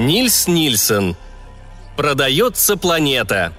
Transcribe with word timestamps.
Нильс 0.00 0.48
Нильсон. 0.48 1.14
Продается 1.94 2.78
планета. 2.78 3.52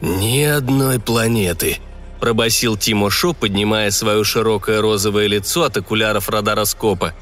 «Ни 0.00 0.42
одной 0.44 1.00
планеты»,– 1.00 1.78
пробасил 2.20 2.76
Тимо 2.76 3.10
Шо, 3.10 3.32
поднимая 3.32 3.90
свое 3.90 4.22
широкое 4.22 4.80
розовое 4.80 5.26
лицо 5.26 5.64
от 5.64 5.76
окуляров 5.76 6.28
радароскопа. 6.28 7.12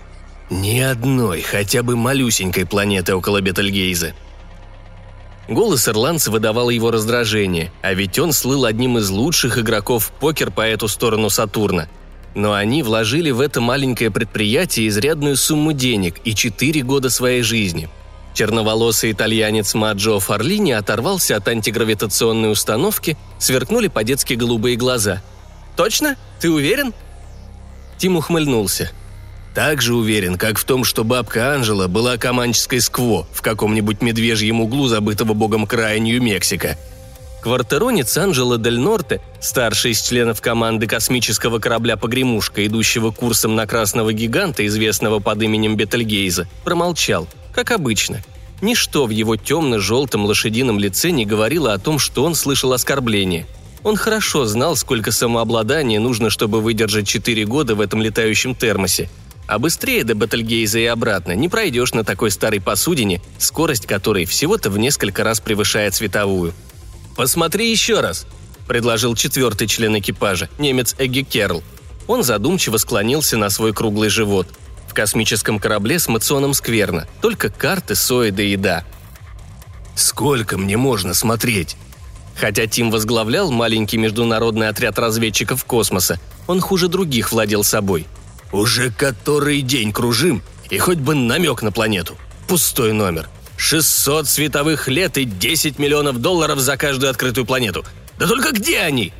«Ни 0.51 0.81
одной, 0.81 1.41
хотя 1.41 1.83
бы 1.83 1.97
малюсенькой 1.97 2.67
планеты 2.67 3.15
около 3.15 3.41
Бетельгейза». 3.41 4.13
Голос 5.49 5.89
ирландца 5.89 6.31
выдавал 6.31 6.69
его 6.69 6.91
раздражение, 6.91 7.73
а 7.81 7.95
ведь 7.95 8.19
он 8.19 8.35
слыл 8.35 8.67
одним 8.67 8.99
из 8.99 9.09
лучших 9.09 9.57
игроков 9.57 10.05
в 10.05 10.11
покер 10.11 10.51
по 10.51 10.61
эту 10.61 10.87
сторону 10.89 11.31
Сатурна. 11.31 11.89
Но 12.35 12.53
они 12.53 12.83
вложили 12.83 13.31
в 13.31 13.41
это 13.41 13.61
маленькое 13.61 14.11
предприятие 14.11 14.89
изрядную 14.89 15.37
сумму 15.37 15.73
денег 15.73 16.17
и 16.25 16.35
четыре 16.35 16.83
года 16.83 17.11
своей 17.11 17.43
жизни– 17.43 17.89
Черноволосый 18.35 19.13
итальянец 19.13 19.75
Маджо 19.75 20.19
Фарлини 20.19 20.73
оторвался 20.73 21.37
от 21.37 21.47
антигравитационной 21.47 22.51
установки, 22.51 23.17
сверкнули 23.39 23.87
по-детски 23.87 24.35
голубые 24.35 24.77
глаза. 24.77 25.23
«Точно? 25.77 26.17
Ты 26.41 26.51
уверен?» 26.51 26.93
Тим 27.97 28.17
ухмыльнулся. 28.17 28.91
«Так 29.55 29.81
же 29.81 29.95
уверен, 29.95 30.37
как 30.37 30.59
в 30.59 30.65
том, 30.65 30.83
что 30.83 31.05
бабка 31.05 31.55
Анжела 31.55 31.87
была 31.87 32.17
команческой 32.17 32.81
скво 32.81 33.25
в 33.33 33.41
каком-нибудь 33.41 34.03
медвежьем 34.03 34.61
углу 34.61 34.89
забытого 34.89 35.33
богом 35.33 35.65
края 35.65 36.01
Нью-Мексико», 36.01 36.77
Квартеронец 37.45 38.17
Анджело 38.17 38.57
Дель 38.57 38.81
Норте, 38.81 39.21
старший 39.39 39.91
из 39.91 40.01
членов 40.01 40.41
команды 40.41 40.87
космического 40.87 41.59
корабля 41.59 41.99
«Погремушка», 41.99 42.67
идущего 42.67 43.11
курсом 43.11 43.55
на 43.55 43.67
красного 43.67 44.15
гиганта, 44.15 44.67
известного 44.67 45.19
под 45.19 45.43
именем 45.43 45.77
Бетельгейза, 45.77 46.49
промолчал– 46.65 47.29
как 47.55 47.71
обычно. 47.71 48.23
Ничто 48.63 49.05
в 49.05 49.11
его 49.11 49.37
темно-желтом 49.37 50.25
лошадином 50.25 50.79
лице 50.79 51.11
не 51.11 51.27
говорило 51.27 51.75
о 51.75 51.79
том, 51.79 51.99
что 51.99 52.25
он 52.25 52.35
слышал 52.35 52.73
оскорбление. 52.73 53.47
Он 53.83 53.97
хорошо 53.97 54.47
знал, 54.47 54.75
сколько 54.75 55.13
самообладания 55.13 56.01
нужно, 56.01 56.31
чтобы 56.31 56.63
выдержать 56.63 57.07
четыре 57.07 57.45
года 57.45 57.75
в 57.75 57.83
этом 57.83 58.01
летающем 58.01 58.55
термосе. 58.55 59.11
А 59.47 59.59
быстрее 59.59 60.05
до 60.05 60.15
Бетельгейза 60.15 60.79
и 60.79 60.87
обратно 60.87 61.33
не 61.33 61.51
пройдешь 61.51 61.93
на 61.93 62.05
такой 62.05 62.31
старой 62.31 62.63
посудине, 62.63 63.21
скорость 63.37 63.85
которой 63.85 64.25
всего-то 64.25 64.71
в 64.71 64.79
несколько 64.79 65.23
раз 65.25 65.41
превышает 65.41 65.95
световую. 65.95 66.55
«Посмотри 67.17 67.71
еще 67.71 68.01
раз»,– 68.01 68.27
предложил 68.67 69.15
четвертый 69.15 69.67
член 69.67 69.99
экипажа, 69.99 70.49
немец 70.59 70.95
Эгги 70.99 71.23
Керл. 71.23 71.63
Он 72.07 72.23
задумчиво 72.23 72.77
склонился 72.77 73.37
на 73.37 73.51
свой 73.51 73.73
круглый 73.73 74.09
живот– 74.09 74.49
в 74.95 74.97
космическом 74.97 75.59
корабле 75.59 75.99
с 75.99 76.07
мационом 76.07 76.55
скверно, 76.55 77.09
только 77.21 77.51
карты, 77.51 77.97
сои 77.97 78.31
да 78.31 78.45
еда. 78.45 78.85
«Сколько 79.97 80.57
мне 80.57 80.77
можно 80.77 81.15
смотреть?» 81.15 81.77
Хотя 82.37 82.69
Тим 82.69 82.93
возглавлял 82.93 83.51
маленький 83.51 83.99
международный 83.99 84.69
отряд 84.69 84.97
разведчиков 85.01 85.65
космоса, 85.65 86.21
он 86.47 86.61
хуже 86.61 86.87
других 86.87 87.33
владел 87.33 87.65
собой. 87.65 88.07
«Уже 88.53 88.93
который 88.93 89.63
день 89.63 89.93
кружим, 89.93 90.43
и 90.71 90.79
хоть 90.79 90.99
бы 90.99 91.17
намек 91.17 91.63
на 91.63 91.73
планету. 91.73 92.15
Пустой 92.47 92.93
номер. 92.93 93.29
600 93.57 94.29
световых 94.29 94.89
лет 94.89 95.19
и 95.19 95.25
10 95.25 95.79
миллионов 95.79 96.21
долларов 96.21 96.59
за 96.59 96.77
каждую 96.77 97.11
открытую 97.11 97.47
планету. 97.47 97.85
Да 98.19 98.27
только 98.27 98.53
где 98.53 98.81
они?» 98.81 99.13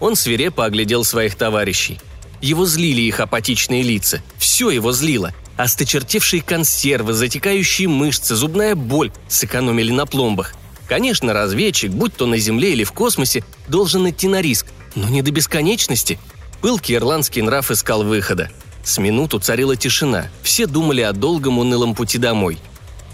Он 0.00 0.16
свирепо 0.16 0.64
оглядел 0.64 1.04
своих 1.04 1.36
товарищей. 1.36 1.98
Его 2.40 2.66
злили 2.66 3.00
их 3.00 3.20
апатичные 3.20 3.82
лица. 3.82 4.22
Все 4.38 4.70
его 4.70 4.92
злило. 4.92 5.32
Осточертевшие 5.56 6.42
консервы, 6.42 7.14
затекающие 7.14 7.88
мышцы, 7.88 8.34
зубная 8.34 8.74
боль 8.74 9.10
сэкономили 9.28 9.90
на 9.90 10.04
пломбах. 10.04 10.52
Конечно, 10.86 11.32
разведчик, 11.32 11.90
будь 11.90 12.14
то 12.14 12.26
на 12.26 12.36
Земле 12.36 12.72
или 12.72 12.84
в 12.84 12.92
космосе, 12.92 13.42
должен 13.68 14.08
идти 14.08 14.28
на 14.28 14.40
риск, 14.40 14.66
но 14.94 15.08
не 15.08 15.22
до 15.22 15.30
бесконечности. 15.30 16.18
Пылкий 16.60 16.94
ирландский 16.94 17.42
нрав 17.42 17.70
искал 17.70 18.04
выхода. 18.04 18.50
С 18.84 18.98
минуту 18.98 19.40
царила 19.40 19.76
тишина, 19.76 20.28
все 20.42 20.66
думали 20.66 21.00
о 21.00 21.12
долгом 21.12 21.58
унылом 21.58 21.94
пути 21.94 22.18
домой. 22.18 22.58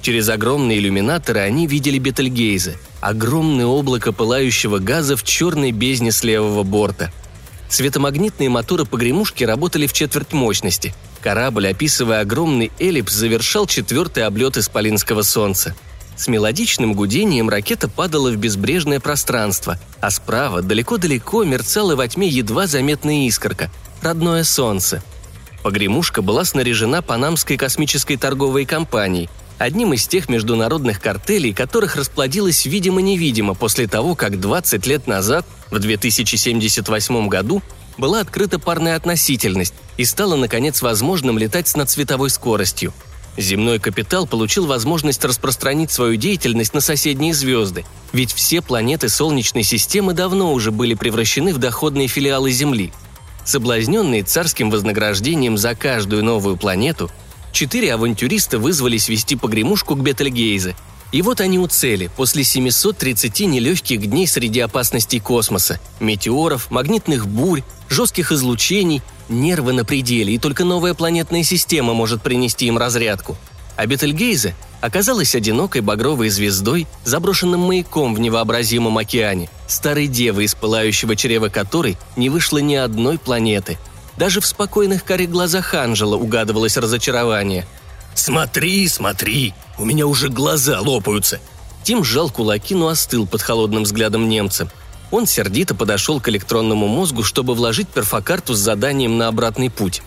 Через 0.03 0.29
огромные 0.29 0.79
иллюминаторы 0.79 1.41
они 1.41 1.67
видели 1.67 1.99
Бетельгейзе, 1.99 2.77
огромное 3.01 3.67
облако 3.67 4.13
пылающего 4.13 4.79
газа 4.79 5.17
в 5.17 5.23
черной 5.23 5.73
бездне 5.73 6.13
с 6.13 6.23
левого 6.23 6.63
борта– 6.63 7.11
Светомагнитные 7.73 8.51
моторы 8.51 8.85
погремушки 8.85 9.45
работали 9.45 9.87
в 9.87 9.95
четверть 9.95 10.35
мощности. 10.35 10.95
Корабль, 11.23 11.69
описывая 11.69 12.21
огромный 12.21 12.71
эллипс, 12.79 13.15
завершал 13.15 13.67
четвертый 13.67 14.25
облет 14.25 14.59
Исполинского 14.59 15.23
солнца. 15.23 15.75
С 16.15 16.29
мелодичным 16.29 16.93
гудением 16.93 17.49
ракета 17.49 17.89
падала 17.89 18.31
в 18.31 18.37
безбрежное 18.37 19.01
пространство, 19.01 19.79
а 20.03 20.11
справа, 20.11 20.61
далеко-далеко, 20.61 21.45
мерцала 21.45 21.97
во 21.97 22.07
тьме 22.07 22.29
едва 22.29 22.67
заметная 22.67 23.27
искорка– 23.27 23.71
родное 24.03 24.45
солнце. 24.45 25.03
Погремушка 25.63 26.21
была 26.21 26.45
снаряжена 26.45 27.01
Панамской 27.01 27.57
космической 27.57 28.19
торговой 28.19 28.67
компанией– 28.67 29.31
одним 29.63 29.93
из 29.93 30.07
тех 30.07 30.29
международных 30.29 31.01
картелей, 31.01 31.53
которых 31.53 31.97
расплодилось 31.97 32.67
видимо-невидимо 32.67 33.55
после 33.55 33.87
того, 33.87 34.15
как 34.15 34.41
20 34.41 34.87
лет 34.87 35.07
назад, 35.07 35.47
в 35.71 35.79
2078 35.79 37.29
году, 37.29 37.63
была 37.97 38.21
открыта 38.21 38.59
парная 38.59 38.97
относительность 38.97 39.75
и 39.97 40.05
стало, 40.05 40.37
наконец, 40.37 40.83
возможным 40.83 41.39
летать 41.39 41.69
с 41.69 41.77
надсветовой 41.77 42.31
скоростью. 42.31 42.93
Земной 43.37 43.79
капитал 43.79 44.27
получил 44.27 44.67
возможность 44.67 45.25
распространить 45.25 45.91
свою 45.91 46.17
деятельность 46.17 46.75
на 46.75 46.81
соседние 46.81 47.33
звезды, 47.33 47.85
ведь 48.13 48.33
все 48.33 48.61
планеты 48.61 49.09
Солнечной 49.09 49.63
системы 49.63 50.13
давно 50.13 50.53
уже 50.53 50.71
были 50.71 50.95
превращены 50.95 51.55
в 51.55 51.59
доходные 51.59 52.09
филиалы 52.09 52.51
Земли. 52.51 52.93
Соблазненные 53.45 54.23
царским 54.23 54.71
вознаграждением 54.71 55.57
за 55.57 55.75
каждую 55.75 56.25
новую 56.25 56.57
планету, 56.57 57.11
четыре 57.53 57.95
авантюриста 57.95 58.59
вызвались 58.59 59.09
вести 59.09 59.37
погремушку 59.37 59.95
к 59.95 60.01
Бетельгейзе. 60.01 60.75
И 61.13 61.21
вот 61.21 61.41
они 61.41 61.59
у 61.59 61.67
цели, 61.67 62.11
после 62.17 62.43
730 62.43 63.41
нелегких 63.41 64.01
дней 64.07 64.27
среди 64.27 64.61
опасностей 64.61 65.21
космоса, 65.21 65.79
метеоров, 66.01 66.71
магнитных 66.71 67.29
бурь, 67.29 67.63
жестких 67.91 68.33
излучений, 68.33 69.03
нервы 69.29 69.75
на 69.75 69.85
пределе, 69.85 70.35
и 70.35 70.39
только 70.39 70.65
новая 70.65 70.95
планетная 70.95 71.43
система 71.43 71.93
может 71.93 72.23
принести 72.23 72.67
им 72.67 72.79
разрядку. 72.79 73.37
А 73.77 73.87
Бетельгейзе 73.87 74.55
оказалась 74.81 75.35
одинокой 75.35 75.83
багровой 75.83 76.31
звездой, 76.31 76.87
заброшенным 77.05 77.61
маяком 77.61 78.15
в 78.15 78.21
невообразимом 78.21 78.97
океане, 78.97 79.51
старой 79.69 80.07
девой, 80.07 80.45
из 80.45 80.55
пылающего 80.55 81.15
чрева 81.15 81.49
которой 81.49 81.99
не 82.17 82.31
вышло 82.31 82.59
ни 82.59 82.75
одной 82.75 83.19
планеты– 83.19 83.79
даже 84.17 84.41
в 84.41 84.47
спокойных 84.47 85.05
карих 85.05 85.31
глазах 85.31 85.75
Анжела 85.75 86.17
угадывалось 86.17 86.77
разочарование. 86.77 87.67
«Смотри, 88.15 88.87
смотри! 88.89 89.55
У 89.79 89.85
меня 89.85 90.07
уже 90.07 90.29
глаза 90.29 90.81
лопаются!» 90.81 91.41
Тим 91.83 92.05
сжал 92.05 92.31
кулаки, 92.31 92.75
но 92.75 92.89
остыл 92.89 93.27
под 93.27 93.43
холодным 93.43 93.83
взглядом 93.85 94.29
немца. 94.29 94.71
Он 95.11 95.27
сердито 95.27 95.75
подошел 95.75 96.21
к 96.21 96.29
электронному 96.29 96.87
мозгу, 96.87 97.23
чтобы 97.23 97.55
вложить 97.55 97.89
перфокарту 97.89 98.55
с 98.55 98.59
заданием 98.59 99.19
на 99.19 99.29
обратный 99.29 99.71
путь. 99.71 100.03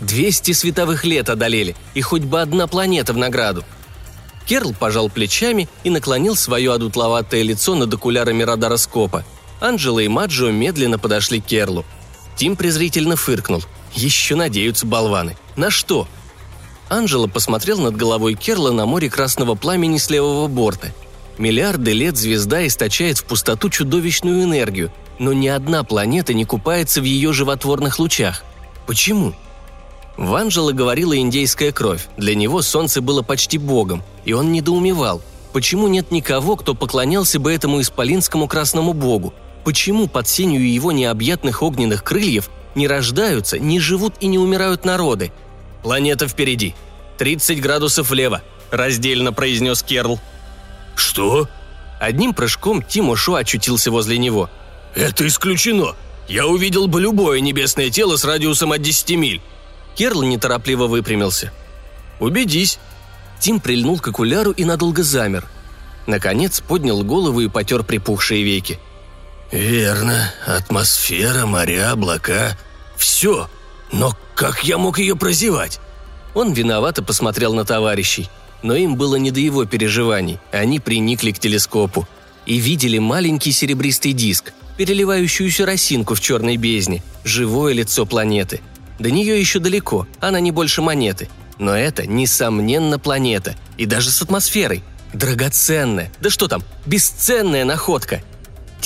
«Двести 0.00 0.52
световых 0.52 1.04
лет 1.04 1.30
одолели, 1.30 1.74
и 1.94 2.02
хоть 2.02 2.22
бы 2.22 2.40
одна 2.40 2.66
планета 2.66 3.14
в 3.14 3.16
награду!» 3.16 3.64
Керл 4.46 4.74
пожал 4.74 5.08
плечами 5.08 5.68
и 5.82 5.90
наклонил 5.90 6.36
свое 6.36 6.72
одутловатое 6.72 7.42
лицо 7.42 7.74
над 7.74 7.92
окулярами 7.92 8.44
радароскопа. 8.44 9.24
Анджела 9.60 10.00
и 10.00 10.08
Маджо 10.08 10.50
медленно 10.52 10.98
подошли 10.98 11.40
к 11.40 11.46
Керлу– 11.46 11.84
Тим 12.36 12.54
презрительно 12.54 13.16
фыркнул. 13.16 13.62
Еще 13.94 14.36
надеются 14.36 14.86
болваны. 14.86 15.36
На 15.56 15.70
что? 15.70 16.06
Анжела 16.88 17.26
посмотрел 17.26 17.78
над 17.80 17.96
головой 17.96 18.34
Керла 18.34 18.70
на 18.70 18.86
море 18.86 19.10
красного 19.10 19.54
пламени 19.54 19.98
с 19.98 20.10
левого 20.10 20.46
борта. 20.46 20.92
Миллиарды 21.38 21.92
лет 21.92 22.16
звезда 22.16 22.66
источает 22.66 23.18
в 23.18 23.24
пустоту 23.24 23.68
чудовищную 23.70 24.44
энергию, 24.44 24.92
но 25.18 25.32
ни 25.32 25.48
одна 25.48 25.82
планета 25.82 26.34
не 26.34 26.44
купается 26.44 27.00
в 27.00 27.04
ее 27.04 27.32
животворных 27.32 27.98
лучах. 27.98 28.44
Почему? 28.86 29.34
В 30.16 30.34
Анжела 30.34 30.72
говорила 30.72 31.16
индейская 31.16 31.72
кровь. 31.72 32.06
Для 32.16 32.34
него 32.34 32.62
солнце 32.62 33.02
было 33.02 33.22
почти 33.22 33.58
богом, 33.58 34.02
и 34.24 34.32
он 34.32 34.52
недоумевал, 34.52 35.20
почему 35.52 35.88
нет 35.88 36.10
никого, 36.10 36.56
кто 36.56 36.74
поклонялся 36.74 37.38
бы 37.38 37.52
этому 37.52 37.80
исполинскому 37.80 38.48
красному 38.48 38.94
богу, 38.94 39.34
Почему 39.66 40.06
под 40.06 40.28
сенью 40.28 40.72
его 40.72 40.92
необъятных 40.92 41.60
огненных 41.60 42.04
крыльев 42.04 42.50
не 42.76 42.86
рождаются, 42.86 43.58
не 43.58 43.80
живут 43.80 44.14
и 44.20 44.28
не 44.28 44.38
умирают 44.38 44.84
народы? 44.84 45.32
«Планета 45.82 46.28
впереди. 46.28 46.76
30 47.18 47.60
градусов 47.60 48.10
влево»,– 48.10 48.42
раздельно 48.70 49.32
произнес 49.32 49.82
Керл. 49.82 50.20
«Что?» 50.94 51.48
Одним 52.00 52.32
прыжком 52.32 52.80
Тимо 52.80 53.16
Шо 53.16 53.34
очутился 53.34 53.90
возле 53.90 54.18
него. 54.18 54.48
«Это 54.94 55.26
исключено!» 55.26 55.96
Я 56.28 56.46
увидел 56.46 56.86
бы 56.86 57.00
любое 57.00 57.40
небесное 57.40 57.90
тело 57.90 58.16
с 58.16 58.24
радиусом 58.24 58.70
от 58.70 58.82
10 58.82 59.10
миль». 59.16 59.42
Керл 59.96 60.22
неторопливо 60.22 60.86
выпрямился. 60.86 61.52
«Убедись». 62.20 62.78
Тим 63.40 63.58
прильнул 63.58 63.98
к 63.98 64.06
окуляру 64.06 64.52
и 64.52 64.64
надолго 64.64 65.02
замер. 65.02 65.44
Наконец 66.06 66.60
поднял 66.60 67.02
голову 67.02 67.40
и 67.40 67.48
потер 67.48 67.82
припухшие 67.82 68.44
веки. 68.44 68.78
«Верно. 69.52 70.32
Атмосфера, 70.44 71.46
моря, 71.46 71.92
облака. 71.92 72.56
Все. 72.96 73.48
Но 73.92 74.16
как 74.34 74.64
я 74.64 74.78
мог 74.78 74.98
ее 74.98 75.16
прозевать?» 75.16 75.80
Он 76.34 76.52
виновато 76.52 77.02
посмотрел 77.02 77.54
на 77.54 77.64
товарищей. 77.64 78.28
Но 78.62 78.74
им 78.74 78.96
было 78.96 79.16
не 79.16 79.30
до 79.30 79.40
его 79.40 79.64
переживаний. 79.64 80.38
Они 80.50 80.80
приникли 80.80 81.30
к 81.30 81.38
телескопу 81.38 82.08
и 82.46 82.58
видели 82.58 82.98
маленький 82.98 83.52
серебристый 83.52 84.12
диск, 84.12 84.52
переливающуюся 84.76 85.66
росинку 85.66 86.14
в 86.14 86.20
черной 86.20 86.56
бездне, 86.56 87.02
живое 87.24 87.72
лицо 87.72 88.06
планеты. 88.06 88.60
До 88.98 89.10
нее 89.10 89.38
еще 89.38 89.58
далеко, 89.58 90.06
она 90.20 90.40
не 90.40 90.50
больше 90.50 90.82
монеты. 90.82 91.28
Но 91.58 91.74
это, 91.76 92.06
несомненно, 92.06 92.98
планета. 92.98 93.54
И 93.76 93.86
даже 93.86 94.10
с 94.10 94.22
атмосферой. 94.22 94.82
Драгоценная, 95.12 96.12
да 96.20 96.28
что 96.28 96.48
там, 96.48 96.62
бесценная 96.84 97.64
находка. 97.64 98.22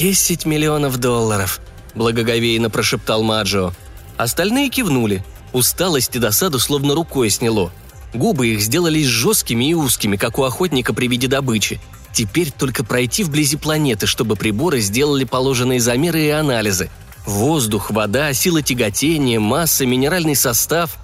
«Десять 0.01 0.47
миллионов 0.47 0.97
долларов»,– 0.97 1.61
благоговейно 1.95 2.71
прошептал 2.71 3.23
Маджо. 3.23 3.75
Остальные 4.17 4.71
кивнули. 4.71 5.23
Усталость 5.53 6.17
и 6.17 6.19
досаду 6.19 6.59
словно 6.59 6.95
рукой 6.95 7.29
сняло. 7.29 7.71
Губы 8.15 8.47
их 8.47 8.63
сделались 8.63 9.05
жесткими 9.05 9.69
и 9.69 9.75
узкими, 9.75 10.17
как 10.17 10.39
у 10.39 10.45
охотника 10.45 10.95
при 10.95 11.07
виде 11.07 11.29
добычи. 11.29 11.83
Теперь 12.15 12.51
только 12.51 12.83
пройти 12.83 13.25
вблизи 13.25 13.59
планеты, 13.59 14.07
чтобы 14.07 14.37
приборы 14.37 14.81
сделали 14.81 15.25
положенные 15.25 15.81
замеры 15.81 16.23
и 16.23 16.31
анализы. 16.31 16.89
Воздух, 17.27 17.91
вода, 17.91 18.33
сила 18.33 18.63
тяготения, 18.63 19.39
масса, 19.39 19.85
минеральный 19.85 20.35
состав. 20.35 20.97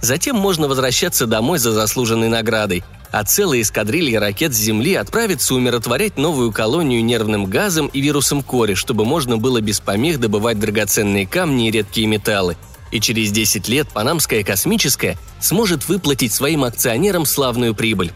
Затем 0.00 0.36
можно 0.36 0.68
возвращаться 0.68 1.26
домой 1.26 1.58
за 1.58 1.72
заслуженной 1.72 2.28
наградой, 2.28 2.84
а 3.14 3.22
целые 3.22 3.62
эскадрильи 3.62 4.16
ракет 4.16 4.52
с 4.52 4.58
Земли 4.58 4.96
отправятся 4.96 5.54
умиротворять 5.54 6.16
новую 6.16 6.50
колонию 6.50 7.04
нервным 7.04 7.44
газом 7.44 7.86
и 7.86 8.00
вирусом 8.00 8.42
кори, 8.42 8.74
чтобы 8.74 9.04
можно 9.04 9.38
было 9.38 9.60
без 9.60 9.78
помех 9.78 10.18
добывать 10.18 10.58
драгоценные 10.58 11.24
камни 11.24 11.68
и 11.68 11.70
редкие 11.70 12.08
металлы. 12.08 12.56
И 12.90 12.98
через 12.98 13.30
10 13.30 13.68
лет 13.68 13.88
Панамская 13.88 14.42
космическая 14.42 15.16
сможет 15.40 15.88
выплатить 15.88 16.32
своим 16.32 16.64
акционерам 16.64 17.24
славную 17.24 17.72
прибыль. 17.72 18.10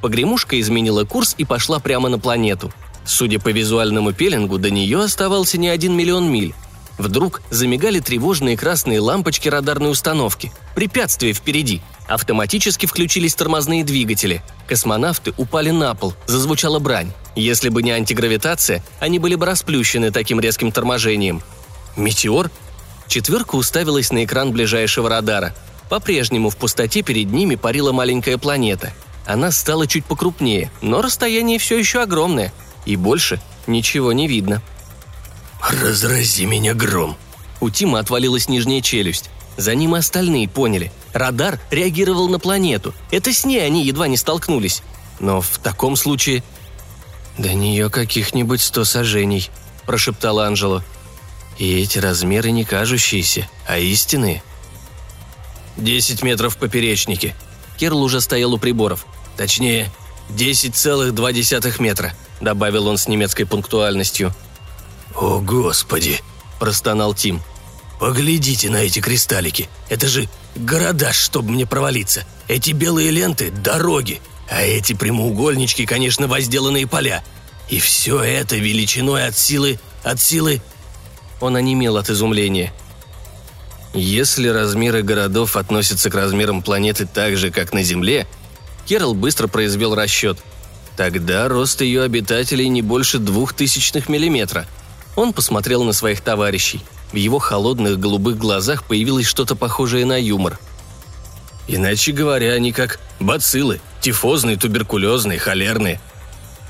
Погремушка 0.00 0.60
изменила 0.60 1.04
курс 1.04 1.36
и 1.38 1.44
пошла 1.44 1.78
прямо 1.78 2.08
на 2.08 2.18
планету. 2.18 2.72
Судя 3.04 3.38
по 3.38 3.50
визуальному 3.50 4.12
пеленгу, 4.12 4.58
до 4.58 4.70
нее 4.70 5.00
оставался 5.00 5.58
не 5.58 5.68
один 5.68 5.96
миллион 5.96 6.28
миль. 6.28 6.54
Вдруг 6.98 7.42
замигали 7.50 8.00
тревожные 8.00 8.56
красные 8.56 9.00
лампочки 9.00 9.48
радарной 9.48 9.90
установки. 9.90 10.52
Препятствие 10.74 11.32
впереди. 11.32 11.82
Автоматически 12.06 12.86
включились 12.86 13.34
тормозные 13.34 13.84
двигатели. 13.84 14.42
Космонавты 14.68 15.34
упали 15.36 15.70
на 15.70 15.94
пол, 15.94 16.14
зазвучала 16.26 16.78
брань. 16.78 17.12
Если 17.34 17.68
бы 17.68 17.82
не 17.82 17.90
антигравитация, 17.90 18.84
они 19.00 19.18
были 19.18 19.34
бы 19.34 19.46
расплющены 19.46 20.12
таким 20.12 20.38
резким 20.38 20.70
торможением. 20.70 21.42
Метеор? 21.96 22.50
Четверка 23.08 23.56
уставилась 23.56 24.12
на 24.12 24.24
экран 24.24 24.52
ближайшего 24.52 25.08
радара. 25.08 25.54
По-прежнему 25.88 26.48
в 26.48 26.56
пустоте 26.56 27.02
перед 27.02 27.30
ними 27.30 27.56
парила 27.56 27.92
маленькая 27.92 28.38
планета. 28.38 28.92
Она 29.26 29.50
стала 29.50 29.86
чуть 29.86 30.04
покрупнее, 30.04 30.70
но 30.80 31.02
расстояние 31.02 31.58
все 31.58 31.78
еще 31.78 32.02
огромное. 32.02 32.52
И 32.86 32.96
больше 32.96 33.40
ничего 33.66 34.12
не 34.12 34.28
видно. 34.28 34.62
«Разрази 35.68 36.44
меня 36.44 36.74
гром!» 36.74 37.16
У 37.60 37.70
Тима 37.70 37.98
отвалилась 37.98 38.48
нижняя 38.48 38.82
челюсть. 38.82 39.30
За 39.56 39.74
ним 39.74 39.96
и 39.96 39.98
остальные 39.98 40.48
поняли. 40.48 40.92
Радар 41.12 41.58
реагировал 41.70 42.28
на 42.28 42.38
планету. 42.38 42.94
Это 43.10 43.32
с 43.32 43.44
ней 43.46 43.64
они 43.64 43.84
едва 43.84 44.08
не 44.08 44.16
столкнулись. 44.16 44.82
Но 45.20 45.40
в 45.40 45.58
таком 45.58 45.96
случае... 45.96 46.42
«До 47.38 47.52
нее 47.52 47.90
каких-нибудь 47.90 48.60
сто 48.60 48.84
сажений»,– 48.84 49.50
прошептала 49.86 50.46
Анжела. 50.46 50.84
«И 51.58 51.80
эти 51.80 51.98
размеры 51.98 52.50
не 52.50 52.64
кажущиеся, 52.64 53.48
а 53.66 53.78
истинные». 53.78 54.42
«Десять 55.76 56.22
метров 56.22 56.54
в 56.54 56.58
поперечнике». 56.58 57.34
Керл 57.76 58.02
уже 58.02 58.20
стоял 58.20 58.52
у 58.52 58.58
приборов. 58.58 59.06
«Точнее, 59.36 59.90
десять 60.28 60.76
целых 60.76 61.12
два 61.14 61.32
десятых 61.32 61.80
метра»,– 61.80 62.14
добавил 62.40 62.86
он 62.86 62.98
с 62.98 63.08
немецкой 63.08 63.44
пунктуальностью– 63.44 64.32
«О, 65.16 65.40
Господи!»– 65.40 66.20
простонал 66.58 67.14
Тим. 67.14 67.40
«Поглядите 68.00 68.68
на 68.68 68.78
эти 68.78 69.00
кристаллики. 69.00 69.68
Это 69.88 70.08
же 70.08 70.28
города, 70.56 71.12
чтобы 71.12 71.52
мне 71.52 71.66
провалиться. 71.66 72.24
Эти 72.48 72.72
белые 72.72 73.10
ленты– 73.10 73.50
дороги. 73.64 74.20
А 74.50 74.62
эти 74.62 74.92
прямоугольнички, 74.92 75.86
конечно, 75.86 76.26
возделанные 76.26 76.86
поля. 76.86 77.24
И 77.68 77.78
все 77.78 78.20
это 78.20 78.56
величиной 78.56 79.26
от 79.26 79.38
силы... 79.38 79.78
от 80.02 80.20
силы...» 80.20 80.60
Он 81.40 81.56
онемел 81.56 81.96
от 81.96 82.10
изумления. 82.10 82.72
Если 83.94 84.48
размеры 84.48 85.02
городов 85.02 85.56
относятся 85.56 86.10
к 86.10 86.14
размерам 86.14 86.62
планеты 86.62 87.06
так 87.06 87.36
же, 87.36 87.52
как 87.52 87.72
на 87.72 87.84
Земле, 87.84 88.26
Керл 88.86 89.14
быстро 89.14 89.46
произвел 89.46 89.94
расчет. 89.94 90.38
Тогда 90.96 91.48
рост 91.48 91.80
ее 91.80 92.02
обитателей 92.02 92.68
не 92.68 92.82
больше 92.82 93.18
двух 93.18 93.52
тысячных 93.52 94.08
миллиметра– 94.08 94.66
он 95.16 95.32
посмотрел 95.32 95.84
на 95.84 95.92
своих 95.92 96.20
товарищей. 96.20 96.82
В 97.12 97.16
его 97.16 97.38
холодных 97.38 97.98
голубых 97.98 98.36
глазах 98.36 98.84
появилось 98.84 99.26
что-то 99.26 99.54
похожее 99.56 100.04
на 100.04 100.20
юмор. 100.20 100.58
«Иначе 101.66 102.12
говоря, 102.12 102.52
они 102.52 102.72
как 102.72 102.98
бациллы, 103.20 103.80
тифозные, 104.00 104.56
туберкулезные, 104.56 105.38
холерные». 105.38 106.00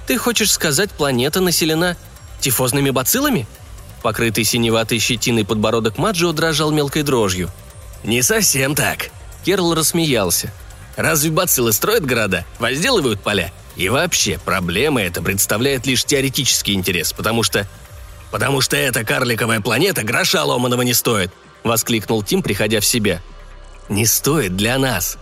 «Ты 0.06 0.18
хочешь 0.18 0.52
сказать, 0.52 0.90
планета 0.90 1.40
населена 1.40 1.96
тифозными 2.40 2.90
бациллами?» 2.90 3.46
Покрытый 4.02 4.44
синеватой 4.44 4.98
щетиной 4.98 5.46
подбородок 5.46 5.96
Маджио 5.96 6.32
дрожал 6.32 6.70
мелкой 6.70 7.02
дрожью. 7.02 7.50
«Не 8.04 8.22
совсем 8.22 8.74
так», 8.74 9.08
Керл 9.44 9.74
рассмеялся. 9.74 10.52
«Разве 10.96 11.30
бациллы 11.30 11.72
строят 11.72 12.06
города, 12.06 12.44
возделывают 12.58 13.20
поля? 13.20 13.52
И 13.76 13.88
вообще, 13.88 14.38
проблема 14.42 15.02
эта 15.02 15.20
представляет 15.20 15.86
лишь 15.86 16.04
теоретический 16.04 16.74
интерес, 16.74 17.12
потому 17.12 17.42
что 17.42 17.68
потому 18.34 18.60
что 18.60 18.76
эта 18.76 19.04
карликовая 19.04 19.60
планета 19.60 20.02
гроша 20.02 20.42
ломаного 20.42 20.82
не 20.82 20.92
стоит!»– 20.92 21.30
воскликнул 21.62 22.20
Тим, 22.24 22.42
приходя 22.42 22.80
в 22.80 22.84
себя. 22.84 23.22
«Не 23.88 24.06
стоит 24.06 24.56
для 24.56 24.76
нас!» 24.76 25.18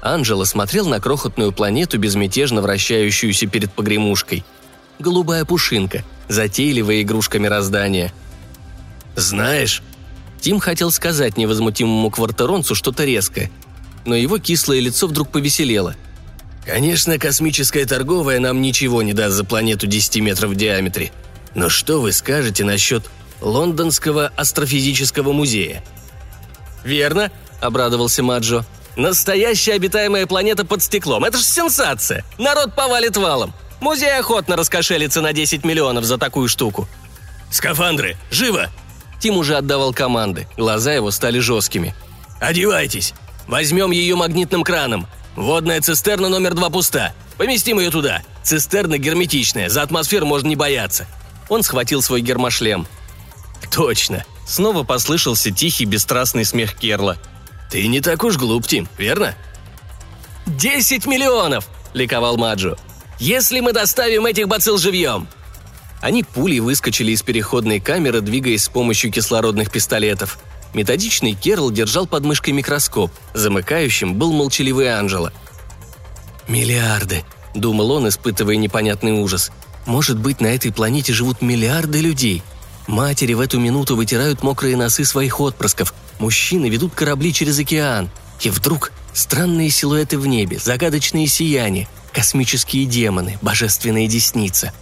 Анджело 0.00 0.46
смотрел 0.46 0.88
на 0.88 0.98
крохотную 0.98 1.52
планету, 1.52 1.98
безмятежно 1.98 2.62
вращающуюся 2.62 3.48
перед 3.48 3.70
погремушкой. 3.70 4.46
Голубая 4.98 5.44
пушинка, 5.44 6.04
затейливая 6.28 7.02
игрушка 7.02 7.38
мироздания. 7.38 8.14
«Знаешь...» 9.14 9.82
Тим 10.40 10.58
хотел 10.58 10.90
сказать 10.90 11.36
невозмутимому 11.36 12.10
квартеронцу 12.10 12.74
что-то 12.74 13.04
резкое, 13.04 13.50
но 14.06 14.14
его 14.14 14.38
кислое 14.38 14.80
лицо 14.80 15.06
вдруг 15.06 15.28
повеселело. 15.28 15.96
«Конечно, 16.64 17.18
космическая 17.18 17.84
торговая 17.84 18.40
нам 18.40 18.62
ничего 18.62 19.02
не 19.02 19.12
даст 19.12 19.36
за 19.36 19.44
планету 19.44 19.86
10 19.86 20.16
метров 20.22 20.52
в 20.52 20.54
диаметре– 20.54 21.12
но 21.54 21.68
что 21.68 22.00
вы 22.00 22.12
скажете 22.12 22.64
насчет 22.64 23.10
Лондонского 23.40 24.32
астрофизического 24.36 25.32
музея?» 25.32 25.82
«Верно»,— 26.84 27.30
обрадовался 27.60 28.22
Маджо. 28.22 28.64
«Настоящая 28.96 29.72
обитаемая 29.72 30.26
планета 30.26 30.64
под 30.64 30.82
стеклом. 30.82 31.24
Это 31.24 31.38
ж 31.38 31.42
сенсация! 31.42 32.24
Народ 32.38 32.74
повалит 32.76 33.16
валом. 33.16 33.52
Музей 33.80 34.16
охотно 34.18 34.56
раскошелится 34.56 35.20
на 35.20 35.32
10 35.32 35.64
миллионов 35.64 36.04
за 36.04 36.18
такую 36.18 36.48
штуку». 36.48 36.88
«Скафандры! 37.50 38.16
Живо!» 38.30 38.70
Тим 39.20 39.36
уже 39.36 39.56
отдавал 39.56 39.92
команды. 39.92 40.46
Глаза 40.56 40.92
его 40.92 41.10
стали 41.10 41.38
жесткими. 41.38 41.94
«Одевайтесь! 42.40 43.14
Возьмем 43.46 43.90
ее 43.90 44.16
магнитным 44.16 44.62
краном. 44.62 45.06
Водная 45.36 45.80
цистерна 45.80 46.28
номер 46.28 46.54
два 46.54 46.70
пуста. 46.70 47.12
Поместим 47.36 47.80
ее 47.80 47.90
туда. 47.90 48.22
Цистерна 48.42 48.98
герметичная, 48.98 49.68
за 49.68 49.82
атмосферу 49.82 50.26
можно 50.26 50.48
не 50.48 50.56
бояться. 50.56 51.06
Он 51.48 51.62
схватил 51.62 52.02
свой 52.02 52.20
гермошлем. 52.20 52.86
«Точно!» 53.70 54.24
Снова 54.46 54.82
послышался 54.82 55.50
тихий, 55.50 55.84
бесстрастный 55.84 56.44
смех 56.44 56.74
Керла. 56.74 57.16
«Ты 57.70 57.86
не 57.86 58.00
так 58.00 58.22
уж 58.24 58.36
глуп, 58.36 58.66
Тим, 58.66 58.88
верно?» 58.98 59.34
«Десять 60.46 61.06
миллионов!»– 61.06 61.68
ликовал 61.94 62.36
Маджо. 62.36 62.76
«Если 63.18 63.60
мы 63.60 63.72
доставим 63.72 64.26
этих 64.26 64.48
бацилл 64.48 64.78
живьем!» 64.78 65.26
Они 66.02 66.22
пулей 66.22 66.60
выскочили 66.60 67.12
из 67.12 67.22
переходной 67.22 67.80
камеры, 67.80 68.20
двигаясь 68.20 68.64
с 68.64 68.68
помощью 68.68 69.10
кислородных 69.10 69.70
пистолетов. 69.70 70.38
Методичный 70.74 71.32
Керл 71.32 71.70
держал 71.70 72.06
под 72.06 72.24
мышкой 72.24 72.52
микроскоп. 72.52 73.10
Замыкающим 73.32 74.14
был 74.14 74.32
молчаливый 74.32 74.94
Анжела. 74.94 75.32
«Миллиарды»,– 76.46 77.24
думал 77.54 77.92
он, 77.92 78.08
испытывая 78.08 78.56
непонятный 78.56 79.12
ужас. 79.12 79.50
Может 79.86 80.18
быть, 80.18 80.40
на 80.40 80.48
этой 80.48 80.72
планете 80.72 81.12
живут 81.12 81.42
миллиарды 81.42 82.00
людей. 82.00 82.42
Матери 82.86 83.34
в 83.34 83.40
эту 83.40 83.58
минуту 83.58 83.96
вытирают 83.96 84.42
мокрые 84.42 84.76
носы 84.76 85.04
своих 85.04 85.40
отпрысков, 85.40 85.94
мужчины 86.18 86.68
ведут 86.68 86.94
корабли 86.94 87.32
через 87.32 87.58
океан. 87.58 88.10
И 88.40 88.50
вдруг 88.50 88.92
странные 89.12 89.70
силуэты 89.70 90.18
в 90.18 90.26
небе, 90.26 90.58
загадочные 90.58 91.26
сияния, 91.26 91.88
космические 92.12 92.84
демоны, 92.84 93.38
божественные 93.42 94.08
десницы. 94.08 94.72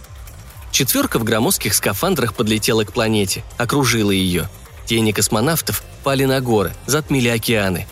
Четверка 0.71 1.19
в 1.19 1.23
громоздких 1.23 1.73
скафандрах 1.73 2.33
подлетела 2.33 2.83
к 2.83 2.93
планете, 2.93 3.43
окружила 3.57 4.11
ее. 4.11 4.49
Тени 4.85 5.11
космонавтов 5.11 5.83
пали 6.03 6.25
на 6.25 6.41
горы, 6.41 6.73
затмили 6.87 7.29
океаны. 7.29 7.87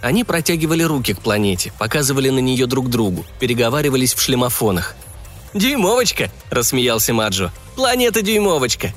Они 0.00 0.24
протягивали 0.24 0.82
руки 0.82 1.14
к 1.14 1.20
планете, 1.20 1.72
показывали 1.78 2.30
на 2.30 2.40
нее 2.40 2.66
друг 2.66 2.90
другу, 2.90 3.24
переговаривались 3.38 4.14
в 4.14 4.20
шлемофонах. 4.20 4.96
«Дюймовочка!»– 5.54 6.30
рассмеялся 6.50 7.12
Маджо. 7.12 7.52
«Планета 7.76 8.22
Дюймовочка!» 8.22 8.94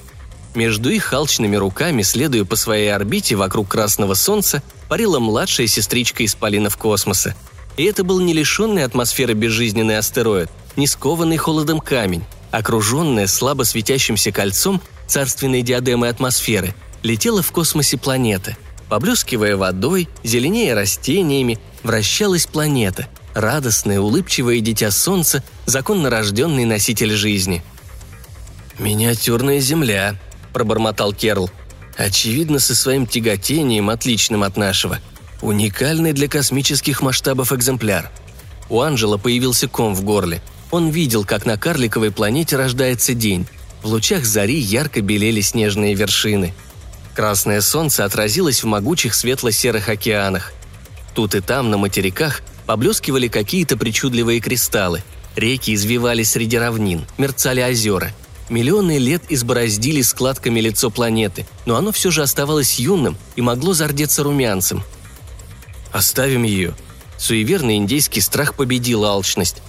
Между 0.55 0.89
их 0.89 1.03
халчными 1.03 1.57
руками, 1.57 2.01
следуя 2.01 2.45
по 2.45 2.55
своей 2.55 2.93
орбите 2.93 3.35
вокруг 3.35 3.67
Красного 3.67 4.13
Солнца, 4.13 4.63
парила 4.88 5.19
младшая 5.19 5.67
сестричка 5.67 6.24
из 6.24 6.33
полинов 6.35 6.77
космоса. 6.77 7.35
И 7.75 7.83
это 7.83 8.05
был 8.05 8.21
не 8.21 8.33
лишенный 8.33 8.85
атмосферы 8.85 9.33
безжизненный 9.33 9.97
астероид, 9.97 10.50
не 10.77 10.88
скованный 10.88 11.35
холодом 11.35 11.81
камень, 11.81 12.24
окруженная 12.51 13.27
слабо 13.27 13.63
светящимся 13.63 14.31
кольцом 14.31 14.81
царственной 15.07 15.62
диадемы 15.62 16.07
атмосферы, 16.07 16.74
летела 17.03 17.41
в 17.41 17.51
космосе 17.51 17.97
планета. 17.97 18.55
Поблескивая 18.88 19.57
водой, 19.57 20.07
зеленее 20.24 20.74
растениями, 20.74 21.59
вращалась 21.83 22.45
планета, 22.45 23.07
радостное, 23.35 23.99
улыбчивое 23.99 24.59
дитя 24.61 24.89
Солнца, 24.89 25.43
законно 25.67 26.09
рожденный 26.09 26.65
носитель 26.65 27.11
жизни. 27.11 27.63
«Миниатюрная 28.79 29.59
Земля», 29.59 30.17
пробормотал 30.55 31.11
Керл. 31.11 31.51
«Очевидно, 31.97 32.59
со 32.59 32.75
своим 32.75 33.05
тяготением, 33.05 33.89
отличным 33.89 34.41
от 34.41 34.55
нашего. 34.55 34.99
Уникальный 35.41 36.13
для 36.13 36.29
космических 36.29 37.01
масштабов 37.01 37.51
экземпляр». 37.51 38.09
У 38.69 38.79
Анжела 38.79 39.17
появился 39.17 39.67
ком 39.67 39.93
в 39.93 40.03
горле. 40.05 40.41
Он 40.71 40.89
видел, 40.91 41.25
как 41.25 41.45
на 41.45 41.57
карликовой 41.57 42.11
планете 42.11 42.55
рождается 42.55 43.13
день. 43.13 43.47
В 43.83 43.87
лучах 43.87 44.23
зари 44.23 44.57
ярко 44.57 45.01
белели 45.01 45.41
снежные 45.41 45.93
вершины. 45.93 46.53
Красное 47.13 47.59
солнце 47.59 48.05
отразилось 48.05 48.63
в 48.63 48.67
могучих 48.67 49.13
светло-серых 49.13 49.89
океанах. 49.89 50.53
Тут 51.13 51.35
и 51.35 51.41
там, 51.41 51.69
на 51.69 51.77
материках, 51.77 52.41
поблескивали 52.65 53.27
какие-то 53.27 53.77
причудливые 53.77 54.39
кристаллы. 54.39 55.03
Реки 55.36 55.74
извивались 55.74 56.31
среди 56.31 56.57
равнин, 56.57 57.05
мерцали 57.17 57.62
озера– 57.62 58.13
Миллионы 58.50 59.00
лет 59.00 59.24
избороздили 59.29 60.01
складками 60.03 60.60
лицо 60.60 60.91
планеты, 60.91 61.48
но 61.65 61.77
оно 61.77 61.91
все 61.91 62.12
же 62.12 62.22
оставалось 62.22 62.79
юным 62.79 63.17
и 63.36 63.41
могло 63.41 63.74
зардеться 63.74 64.24
румянцем. 64.24 64.84
«Оставим 65.91 66.43
ее». 66.43 66.75
Суеверный 67.17 67.77
индейский 67.77 68.22
страх 68.22 68.55
победил 68.55 69.05
алчность. 69.05 69.62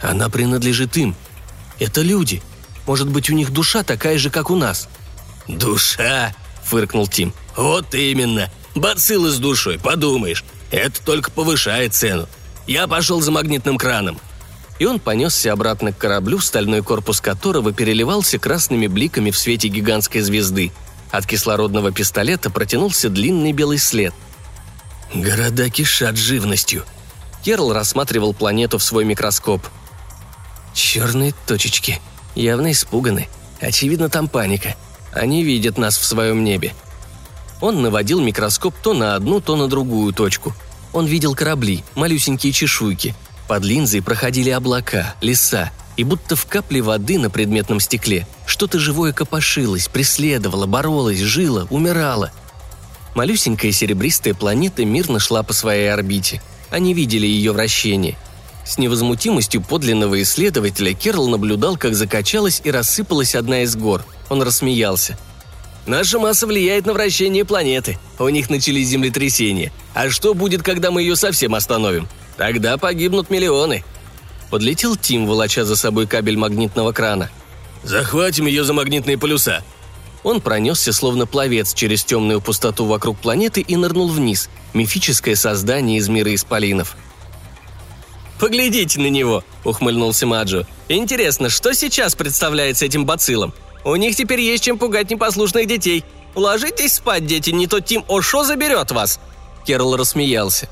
«Она 0.00 0.28
принадлежит 0.28 0.96
им. 0.96 1.16
Это 1.80 2.00
люди. 2.02 2.40
Может 2.86 3.08
быть, 3.08 3.28
у 3.30 3.34
них 3.34 3.52
душа 3.52 3.82
такая 3.82 4.16
же, 4.16 4.30
как 4.30 4.50
у 4.50 4.56
нас». 4.56 4.88
«Душа?»– 5.48 6.34
фыркнул 6.64 7.08
Тим. 7.08 7.34
«Вот 7.56 7.94
именно. 7.94 8.50
Бациллы 8.74 9.30
с 9.30 9.38
душой, 9.38 9.78
подумаешь. 9.78 10.44
Это 10.70 11.02
только 11.02 11.30
повышает 11.30 11.94
цену. 11.94 12.28
Я 12.66 12.86
пошел 12.86 13.20
за 13.20 13.30
магнитным 13.30 13.78
краном 13.78 14.20
и 14.78 14.84
он 14.84 15.00
понесся 15.00 15.52
обратно 15.52 15.92
к 15.92 15.98
кораблю, 15.98 16.38
стальной 16.38 16.82
корпус 16.82 17.20
которого 17.20 17.72
переливался 17.72 18.38
красными 18.38 18.86
бликами 18.86 19.30
в 19.30 19.38
свете 19.38 19.68
гигантской 19.68 20.20
звезды. 20.20 20.72
От 21.10 21.26
кислородного 21.26 21.90
пистолета 21.90 22.50
протянулся 22.50 23.08
длинный 23.08 23.52
белый 23.52 23.78
след. 23.78 24.14
«Города 25.12 25.68
кишат 25.70 26.16
живностью», 26.16 26.84
Керл 27.42 27.72
рассматривал 27.72 28.34
планету 28.34 28.78
в 28.78 28.82
свой 28.82 29.04
микроскоп. 29.04 29.66
«Черные 30.74 31.34
точечки. 31.46 32.00
Явно 32.34 32.72
испуганы. 32.72 33.28
Очевидно, 33.60 34.08
там 34.08 34.28
паника. 34.28 34.76
Они 35.12 35.42
видят 35.42 35.78
нас 35.78 35.96
в 35.96 36.04
своем 36.04 36.44
небе». 36.44 36.74
Он 37.60 37.82
наводил 37.82 38.20
микроскоп 38.20 38.74
то 38.82 38.94
на 38.94 39.14
одну, 39.14 39.40
то 39.40 39.56
на 39.56 39.68
другую 39.68 40.12
точку. 40.12 40.54
Он 40.92 41.06
видел 41.06 41.34
корабли, 41.34 41.84
малюсенькие 41.94 42.52
чешуйки– 42.52 43.14
под 43.48 43.64
линзой 43.64 44.02
проходили 44.02 44.50
облака, 44.50 45.14
леса, 45.22 45.72
и 45.96 46.04
будто 46.04 46.36
в 46.36 46.44
капле 46.44 46.82
воды 46.82 47.18
на 47.18 47.30
предметном 47.30 47.80
стекле 47.80 48.26
что-то 48.44 48.78
живое 48.78 49.14
копошилось, 49.14 49.88
преследовало, 49.88 50.66
боролось, 50.66 51.18
жило, 51.18 51.66
умирало. 51.70 52.30
Малюсенькая 53.14 53.72
серебристая 53.72 54.34
планета 54.34 54.84
мирно 54.84 55.18
шла 55.18 55.42
по 55.42 55.54
своей 55.54 55.90
орбите. 55.90 56.42
Они 56.68 56.92
видели 56.92 57.26
ее 57.26 57.52
вращение. 57.52 58.18
С 58.66 58.76
невозмутимостью 58.76 59.62
подлинного 59.62 60.20
исследователя 60.20 60.92
Керл 60.92 61.26
наблюдал, 61.28 61.78
как 61.78 61.94
закачалась 61.94 62.60
и 62.62 62.70
рассыпалась 62.70 63.34
одна 63.34 63.62
из 63.62 63.74
гор. 63.76 64.04
Он 64.28 64.42
рассмеялся. 64.42 65.18
«Наша 65.88 66.18
масса 66.18 66.46
влияет 66.46 66.84
на 66.84 66.92
вращение 66.92 67.46
планеты. 67.46 67.98
У 68.18 68.28
них 68.28 68.50
начались 68.50 68.88
землетрясения. 68.88 69.72
А 69.94 70.10
что 70.10 70.34
будет, 70.34 70.62
когда 70.62 70.90
мы 70.90 71.00
ее 71.00 71.16
совсем 71.16 71.54
остановим? 71.54 72.06
Тогда 72.36 72.76
погибнут 72.76 73.30
миллионы». 73.30 73.84
Подлетел 74.50 74.96
Тим, 74.96 75.26
волоча 75.26 75.64
за 75.64 75.76
собой 75.76 76.06
кабель 76.06 76.36
магнитного 76.36 76.92
крана. 76.92 77.30
«Захватим 77.84 78.44
ее 78.44 78.64
за 78.64 78.74
магнитные 78.74 79.16
полюса!» 79.16 79.64
Он 80.24 80.42
пронесся, 80.42 80.92
словно 80.92 81.26
пловец, 81.26 81.72
через 81.72 82.04
темную 82.04 82.42
пустоту 82.42 82.84
вокруг 82.84 83.18
планеты 83.18 83.62
и 83.62 83.74
нырнул 83.74 84.08
вниз, 84.08 84.50
мифическое 84.74 85.36
создание 85.36 85.96
из 85.96 86.08
мира 86.10 86.34
исполинов. 86.34 86.96
«Поглядите 88.38 89.00
на 89.00 89.08
него!»– 89.08 89.42
ухмыльнулся 89.64 90.26
Маджо. 90.26 90.66
«Интересно, 90.88 91.48
что 91.48 91.72
сейчас 91.72 92.14
представляется 92.14 92.84
этим 92.84 93.06
бациллом? 93.06 93.54
У 93.84 93.94
них 93.96 94.16
теперь 94.16 94.40
есть 94.40 94.64
чем 94.64 94.78
пугать 94.78 95.10
непослушных 95.10 95.66
детей. 95.66 96.04
Ложитесь 96.34 96.94
спать, 96.94 97.26
дети, 97.26 97.50
не 97.50 97.66
то 97.66 97.80
Тим 97.80 98.04
Ошо 98.08 98.44
заберет 98.44 98.90
вас!» 98.90 99.20
Керл 99.66 99.96
рассмеялся. 99.96 100.68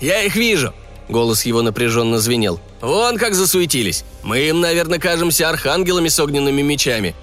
«Я 0.00 0.22
их 0.22 0.36
вижу. 0.36 0.72
Голос 1.08 1.44
его 1.44 1.62
напряженно 1.62 2.18
звенел. 2.18 2.60
«Вон 2.80 3.18
как 3.18 3.34
засуетились! 3.34 4.04
Мы 4.22 4.40
им, 4.40 4.60
наверное, 4.60 4.98
кажемся 4.98 5.48
архангелами 5.48 6.08
с 6.08 6.18
огненными 6.18 6.62
мечами!» 6.62 7.14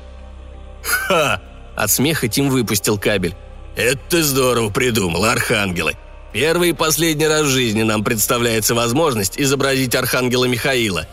«Ха!» 0.83 1.41
От 1.75 1.89
смеха 1.89 2.27
Тим 2.27 2.49
выпустил 2.49 2.97
кабель. 2.97 3.35
«Это 3.75 3.99
ты 4.09 4.23
здорово 4.23 4.69
придумал, 4.69 5.25
архангелы! 5.25 5.95
Первый 6.33 6.69
и 6.69 6.73
последний 6.73 7.25
раз 7.25 7.43
в 7.43 7.49
жизни 7.49 7.81
нам 7.81 8.03
представляется 8.03 8.75
возможность 8.75 9.39
изобразить 9.39 9.95
архангела 9.95 10.45
Михаила!» 10.45 11.07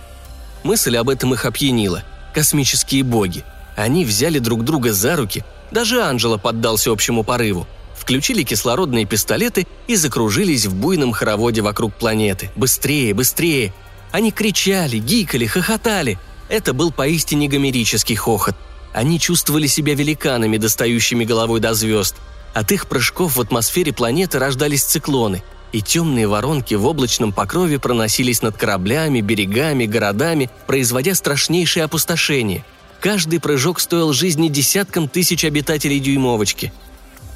Мысль 0.62 0.96
об 0.96 1.08
этом 1.08 1.32
их 1.32 1.44
опьянила. 1.44 2.02
Космические 2.34 3.04
боги. 3.04 3.44
Они 3.76 4.04
взяли 4.04 4.40
друг 4.40 4.64
друга 4.64 4.92
за 4.92 5.14
руки. 5.14 5.44
Даже 5.70 6.02
Анжела 6.02 6.38
поддался 6.38 6.90
общему 6.90 7.22
порыву 7.22 7.66
включили 8.06 8.44
кислородные 8.44 9.04
пистолеты 9.04 9.66
и 9.88 9.96
закружились 9.96 10.66
в 10.66 10.74
буйном 10.76 11.10
хороводе 11.10 11.60
вокруг 11.60 11.92
планеты. 11.92 12.52
Быстрее, 12.54 13.12
быстрее! 13.14 13.74
Они 14.12 14.30
кричали, 14.30 14.98
гикали, 14.98 15.46
хохотали. 15.46 16.16
Это 16.48 16.72
был 16.72 16.92
поистине 16.92 17.48
гомерический 17.48 18.14
хохот. 18.14 18.54
Они 18.94 19.18
чувствовали 19.18 19.66
себя 19.66 19.96
великанами, 19.96 20.56
достающими 20.56 21.24
головой 21.24 21.58
до 21.58 21.74
звезд. 21.74 22.14
От 22.54 22.70
их 22.70 22.86
прыжков 22.86 23.34
в 23.34 23.40
атмосфере 23.40 23.92
планеты 23.92 24.38
рождались 24.38 24.84
циклоны, 24.84 25.42
и 25.72 25.82
темные 25.82 26.28
воронки 26.28 26.74
в 26.74 26.86
облачном 26.86 27.32
покрове 27.32 27.80
проносились 27.80 28.40
над 28.40 28.56
кораблями, 28.56 29.20
берегами, 29.20 29.84
городами, 29.84 30.48
производя 30.68 31.16
страшнейшее 31.16 31.82
опустошение. 31.82 32.64
Каждый 33.06 33.38
прыжок 33.38 33.78
стоил 33.78 34.12
жизни 34.12 34.48
десяткам 34.48 35.08
тысяч 35.08 35.44
обитателей 35.44 36.00
дюймовочки. 36.00 36.72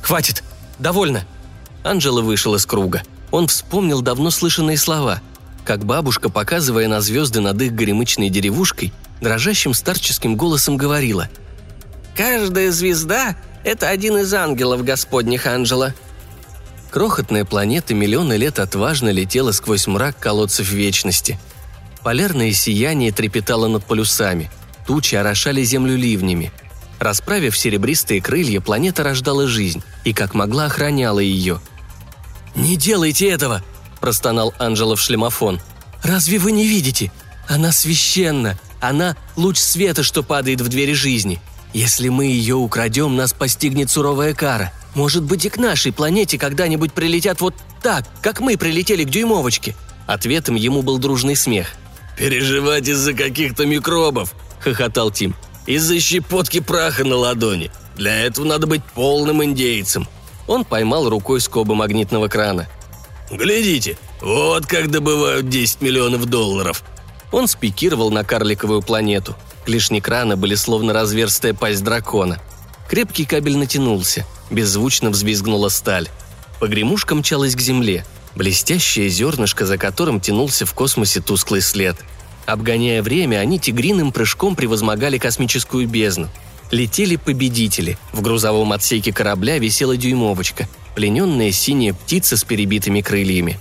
«Хватит!» 0.03 0.43
Довольно!» 0.81 1.25
Анжела 1.85 2.23
вышел 2.23 2.57
из 2.57 2.67
круга. 2.67 3.05
Он 3.31 3.47
вспомнил 3.47 4.03
давно 4.03 4.31
слышанные 4.31 4.77
слова, 4.77 5.23
как 5.65 5.85
бабушка, 5.85 6.29
показывая 6.29 6.89
на 6.89 7.01
звезды 7.01 7.39
над 7.39 7.63
их 7.63 7.73
горемычной 7.73 8.31
деревушкой, 8.31 8.93
дрожащим 9.21 9.73
старческим 9.73 10.35
голосом 10.35 10.77
говорила. 10.77 11.31
«Каждая 12.17 12.73
звезда— 12.73 13.37
это 13.63 13.91
один 13.91 14.17
из 14.17 14.35
ангелов 14.35 14.83
Господних 14.83 15.47
Анжела». 15.47 15.95
Крохотная 16.91 17.45
планета 17.45 17.95
миллионы 17.95 18.33
лет 18.33 18.59
отважно 18.59 19.11
летела 19.11 19.53
сквозь 19.53 19.87
мрак 19.87 20.19
колодцев 20.19 20.69
вечности. 20.73 21.39
Полярное 22.03 22.53
сияние 22.53 23.13
трепетало 23.13 23.69
над 23.69 23.85
полюсами, 23.85 24.51
тучи 24.87 25.15
орошали 25.15 25.63
землю 25.63 25.97
ливнями— 25.97 26.53
Расправив 27.01 27.57
серебристые 27.57 28.21
крылья, 28.21 28.61
планета 28.61 29.03
рождала 29.03 29.49
жизнь 29.49 29.83
и 30.05 30.13
как 30.13 30.35
могла 30.35 30.67
охраняла 30.67 31.21
ее. 31.21 31.59
«Не 32.55 32.77
делайте 32.77 33.27
этого!»– 33.31 33.65
простонал 34.01 34.53
Анджело 34.59 34.97
в 34.97 35.01
шлемофон. 35.01 35.61
«Разве 36.03 36.39
вы 36.39 36.53
не 36.53 36.67
видите? 36.67 37.11
Она 37.49 37.73
священна! 37.73 38.59
Она– 38.83 39.17
луч 39.37 39.57
света, 39.57 40.03
что 40.03 40.23
падает 40.23 40.61
в 40.61 40.69
двери 40.69 40.93
жизни. 40.93 41.41
Если 41.73 42.11
мы 42.11 42.27
ее 42.27 42.57
украдем, 42.57 43.17
нас 43.17 43.33
постигнет 43.33 43.91
суровая 43.91 44.35
кара. 44.35 44.71
Может 44.95 45.23
быть, 45.23 45.47
и 45.47 45.49
к 45.49 45.57
нашей 45.57 45.93
планете 45.93 46.39
когда-нибудь 46.39 46.93
прилетят 46.93 47.41
вот 47.41 47.55
так, 47.83 48.05
как 48.21 48.41
мы 48.41 48.59
прилетели 48.59 49.05
к 49.05 49.11
дюймовочке». 49.11 49.75
Ответом 50.07 50.55
ему 50.55 50.83
был 50.83 50.99
дружный 50.99 51.37
смех. 51.37 51.69
«Переживать 52.19 52.89
из-за 52.89 53.15
каких-то 53.15 53.65
микробов»,— 53.65 54.35
хохотал 54.61 55.11
Тим. 55.11 55.35
«Из-за 55.67 56.01
щепотки 56.01 56.61
праха 56.61 57.05
на 57.05 57.17
ладони. 57.17 57.71
Для 57.97 58.25
этого 58.25 58.47
надо 58.47 58.67
быть 58.67 58.85
полным 58.85 59.43
индейцем». 59.45 60.09
Он 60.47 60.65
поймал 60.65 61.09
рукой 61.09 61.41
скобы 61.41 61.75
магнитного 61.75 62.29
крана. 62.29 62.69
«Глядите, 63.31 63.97
вот 64.21 64.67
как 64.67 64.91
добывают 64.91 65.49
10 65.49 65.81
миллионов 65.81 66.27
долларов». 66.27 66.83
Он 67.31 67.47
спикировал 67.47 68.11
на 68.11 68.25
карликовую 68.25 68.83
планету. 68.83 69.37
Клешни 69.65 70.01
крана 70.01 70.37
были 70.37 70.57
словно 70.57 70.93
разверстая 70.93 71.55
пасть 71.55 71.85
дракона. 71.85 72.41
Крепкий 72.89 73.25
кабель 73.25 73.57
натянулся. 73.57 74.27
Беззвучно 74.51 75.11
взвизгнула 75.11 75.69
сталь. 75.69 76.09
Погремушка 76.59 77.15
мчалась 77.15 77.55
к 77.55 77.61
земле. 77.61 78.05
Блестящее 78.35 79.09
зернышко, 79.09 79.65
за 79.65 79.79
которым 79.79 80.21
тянулся 80.21 80.67
в 80.67 80.75
космосе 80.75 81.21
тусклый 81.21 81.61
след. 81.61 81.97
Обгоняя 82.47 83.03
время, 83.03 83.37
они 83.37 83.59
тигриным 83.59 84.13
прыжком 84.13 84.57
превозмогали 84.57 85.19
космическую 85.19 85.87
бездну. 85.89 86.29
Летели 86.71 87.17
победители. 87.17 87.99
В 88.13 88.23
грузовом 88.23 88.73
отсеке 88.73 89.13
корабля 89.13 89.59
висела 89.59 89.97
дюймовочка, 89.97 90.69
плененная 90.95 91.53
синяя 91.53 91.95
птица 91.95 92.37
с 92.37 92.45
перебитыми 92.45 93.01
крыльями. 93.01 93.59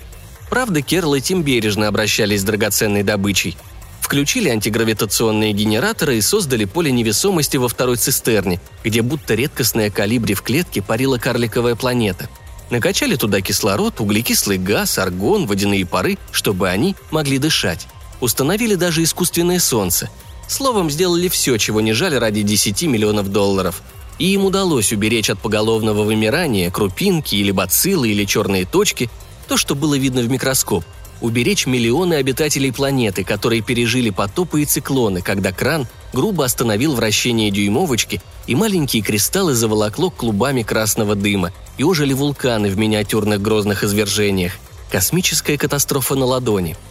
Правда, 0.50 0.82
Керл 0.82 1.16
и 1.16 1.22
Тим 1.22 1.44
бережно 1.44 1.88
обращались 1.88 2.42
с 2.42 2.44
драгоценной 2.44 3.04
добычей. 3.04 3.58
Включили 4.02 4.50
антигравитационные 4.50 5.54
генераторы 5.54 6.18
и 6.18 6.22
создали 6.22 6.66
поле 6.66 6.92
невесомости 6.92 7.58
во 7.58 7.68
второй 7.68 7.98
цистерне, 7.98 8.60
где 8.84 9.04
будто 9.04 9.36
редкостная 9.36 9.92
калибри 9.92 10.34
в 10.34 10.42
клетке 10.42 10.82
парила 10.82 11.20
карликовая 11.20 11.76
планета. 11.76 12.28
Накачали 12.72 13.16
туда 13.16 13.42
кислород, 13.42 14.00
углекислый 14.00 14.58
газ, 14.58 14.98
аргон, 14.98 15.46
водяные 15.46 15.86
пары, 15.86 16.18
чтобы 16.32 16.70
они 16.70 16.96
могли 17.12 17.38
дышать. 17.38 17.88
Установили 18.22 18.76
даже 18.76 19.04
искусственное 19.04 19.60
солнце– 19.60 20.10
Словом, 20.50 20.90
сделали 20.90 21.28
все, 21.28 21.58
чего 21.58 21.80
не 21.80 21.94
жали 21.94 22.16
ради 22.16 22.42
10 22.42 22.82
миллионов 22.84 23.32
долларов. 23.32 23.84
И 24.18 24.34
им 24.34 24.46
удалось 24.46 24.92
уберечь 24.92 25.30
от 25.30 25.40
поголовного 25.40 26.04
вымирания 26.04 26.72
крупинки 26.72 27.36
или 27.36 27.52
бациллы 27.52 28.10
или 28.10 28.26
черные 28.26 28.66
точки, 28.66 29.12
то, 29.48 29.58
что 29.58 29.76
было 29.76 29.96
видно 29.96 30.22
в 30.22 30.30
микроскоп, 30.30 30.84
уберечь 31.22 31.68
миллионы 31.68 32.16
обитателей 32.16 32.74
планеты, 32.74 33.24
которые 33.24 33.62
пережили 33.62 34.10
потопы 34.10 34.64
и 34.64 34.66
циклоны, 34.66 35.22
когда 35.22 35.52
кран 35.52 35.88
грубо 36.14 36.46
остановил 36.46 36.96
вращение 36.96 37.52
дюймовочки, 37.52 38.20
и 38.48 38.56
маленькие 38.56 39.04
кристаллы 39.04 39.54
заволокло 39.54 40.10
клубами 40.10 40.64
красного 40.64 41.14
дыма, 41.14 41.54
и 41.78 41.84
ожили 41.84 42.14
вулканы 42.14 42.72
в 42.72 42.78
миниатюрных 42.78 43.40
грозных 43.40 43.84
извержениях. 43.84 44.54
Космическая 44.92 45.60
катастрофа 45.60 46.16
на 46.16 46.26
ладони– 46.26 46.76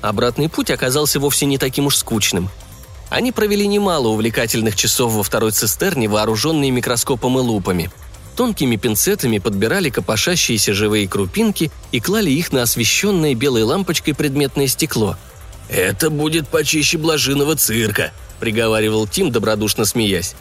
Обратный 0.00 0.48
путь 0.48 0.70
оказался 0.70 1.20
вовсе 1.20 1.46
не 1.46 1.58
таким 1.58 1.86
уж 1.86 1.96
скучным. 1.96 2.48
Они 3.08 3.32
провели 3.32 3.66
немало 3.66 4.08
увлекательных 4.08 4.76
часов 4.76 5.12
во 5.12 5.22
второй 5.22 5.52
цистерне, 5.52 6.08
вооруженные 6.08 6.70
микроскопом 6.70 7.38
и 7.38 7.40
лупами. 7.40 7.90
Тонкими 8.36 8.76
пинцетами 8.76 9.38
подбирали 9.38 9.88
копошащиеся 9.88 10.74
живые 10.74 11.08
крупинки 11.08 11.70
и 11.92 12.00
клали 12.00 12.30
их 12.30 12.52
на 12.52 12.62
освещенное 12.62 13.34
белой 13.34 13.62
лампочкой 13.62 14.14
предметное 14.14 14.66
стекло. 14.66 15.16
«Это 15.68 16.10
будет 16.10 16.48
почище 16.48 16.98
блажиного 16.98 17.56
цирка»,— 17.56 18.12
приговаривал 18.40 19.06
Тим, 19.06 19.32
добродушно 19.32 19.84
смеясь. 19.84 20.34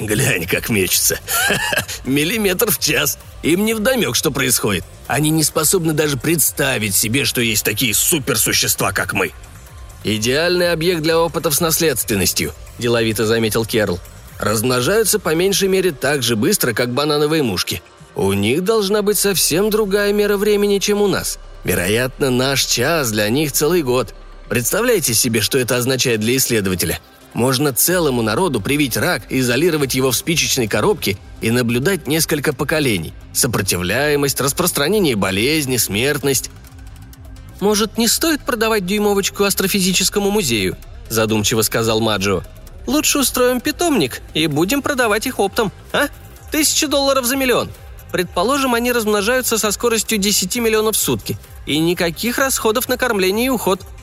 «Глянь, 0.00 0.46
как 0.46 0.70
мечется. 0.70 1.20
Миллиметр 2.04 2.70
в 2.70 2.78
час. 2.78 3.18
Им 3.42 3.66
не 3.66 3.74
вдомек, 3.74 4.16
что 4.16 4.30
происходит. 4.30 4.84
Они 5.06 5.28
не 5.28 5.44
способны 5.44 5.92
даже 5.92 6.16
представить 6.16 6.94
себе, 6.94 7.26
что 7.26 7.42
есть 7.42 7.64
такие 7.64 7.94
суперсущества, 7.94 8.92
как 8.92 9.12
мы». 9.12 9.32
«Идеальный 10.02 10.72
объект 10.72 11.02
для 11.02 11.18
опытов 11.18 11.54
с 11.54 11.60
наследственностью»,– 11.60 12.54
деловито 12.78 13.26
заметил 13.26 13.66
Керл. 13.66 14.00
«Размножаются 14.38 15.18
по 15.18 15.34
меньшей 15.34 15.68
мере 15.68 15.92
так 15.92 16.22
же 16.22 16.34
быстро, 16.34 16.72
как 16.72 16.94
банановые 16.94 17.42
мушки. 17.42 17.82
У 18.14 18.32
них 18.32 18.64
должна 18.64 19.02
быть 19.02 19.18
совсем 19.18 19.68
другая 19.68 20.14
мера 20.14 20.38
времени, 20.38 20.78
чем 20.78 21.02
у 21.02 21.06
нас. 21.08 21.38
Вероятно, 21.64 22.30
наш 22.30 22.64
час 22.64 23.10
для 23.10 23.28
них 23.28 23.52
целый 23.52 23.82
год. 23.82 24.14
Представляете 24.48 25.12
себе, 25.12 25.42
что 25.42 25.58
это 25.58 25.76
означает 25.76 26.20
для 26.20 26.36
исследователя? 26.36 26.98
Можно 27.32 27.72
целому 27.72 28.22
народу 28.22 28.60
привить 28.60 28.96
рак, 28.96 29.22
изолировать 29.30 29.94
его 29.94 30.10
в 30.10 30.16
спичечной 30.16 30.66
коробке 30.66 31.16
и 31.40 31.50
наблюдать 31.50 32.06
несколько 32.08 32.52
поколений. 32.52 33.12
Сопротивляемость, 33.32 34.40
распространение 34.40 35.16
болезни, 35.16 35.76
смертность. 35.76 36.50
«Может, 37.60 37.98
не 37.98 38.08
стоит 38.08 38.40
продавать 38.40 38.86
дюймовочку 38.86 39.44
астрофизическому 39.44 40.30
музею?»– 40.30 40.76
задумчиво 41.08 41.62
сказал 41.62 42.00
Маджо. 42.00 42.42
«Лучше 42.86 43.18
устроим 43.18 43.60
питомник 43.60 44.22
и 44.34 44.46
будем 44.46 44.82
продавать 44.82 45.26
их 45.26 45.38
оптом, 45.38 45.70
а? 45.92 46.08
Тысяча 46.50 46.88
долларов 46.88 47.26
за 47.26 47.36
миллион. 47.36 47.70
Предположим, 48.10 48.74
они 48.74 48.90
размножаются 48.90 49.56
со 49.56 49.70
скоростью 49.70 50.18
10 50.18 50.56
миллионов 50.56 50.96
в 50.96 50.98
сутки. 50.98 51.38
И 51.66 51.78
никаких 51.78 52.38
расходов 52.38 52.88
на 52.88 52.96
кормление 52.96 53.46
и 53.46 53.50
уход– 53.50 53.82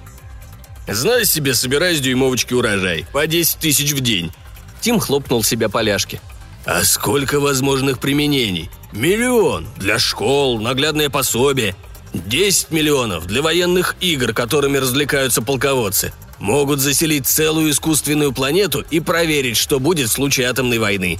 Знай 0.88 1.26
себе, 1.26 1.54
собирай 1.54 1.96
с 1.96 2.00
дюймовочки 2.00 2.54
урожай. 2.54 3.06
По 3.12 3.28
10 3.28 3.60
тысяч 3.60 3.92
в 3.92 4.00
день». 4.00 4.32
Тим 4.80 5.00
хлопнул 5.00 5.44
себя 5.44 5.70
по 5.70 5.82
ляжке. 5.82 6.22
«А 6.66 6.84
сколько 6.84 7.40
возможных 7.40 8.00
применений? 8.00 8.70
Миллион. 8.94 9.68
Для 9.78 10.00
школ, 10.00 10.60
наглядное 10.60 11.10
пособие. 11.10 11.76
10 12.14 12.72
миллионов 12.72 13.26
для 13.26 13.42
военных 13.42 13.96
игр, 14.00 14.34
которыми 14.34 14.78
развлекаются 14.78 15.42
полководцы. 15.42 16.14
Могут 16.40 16.80
заселить 16.80 17.28
целую 17.28 17.72
искусственную 17.72 18.32
планету 18.32 18.86
и 18.90 19.00
проверить, 19.00 19.58
что 19.58 19.80
будет 19.80 20.10
в 20.10 20.14
случае 20.14 20.48
атомной 20.48 20.80
войны. 20.80 21.20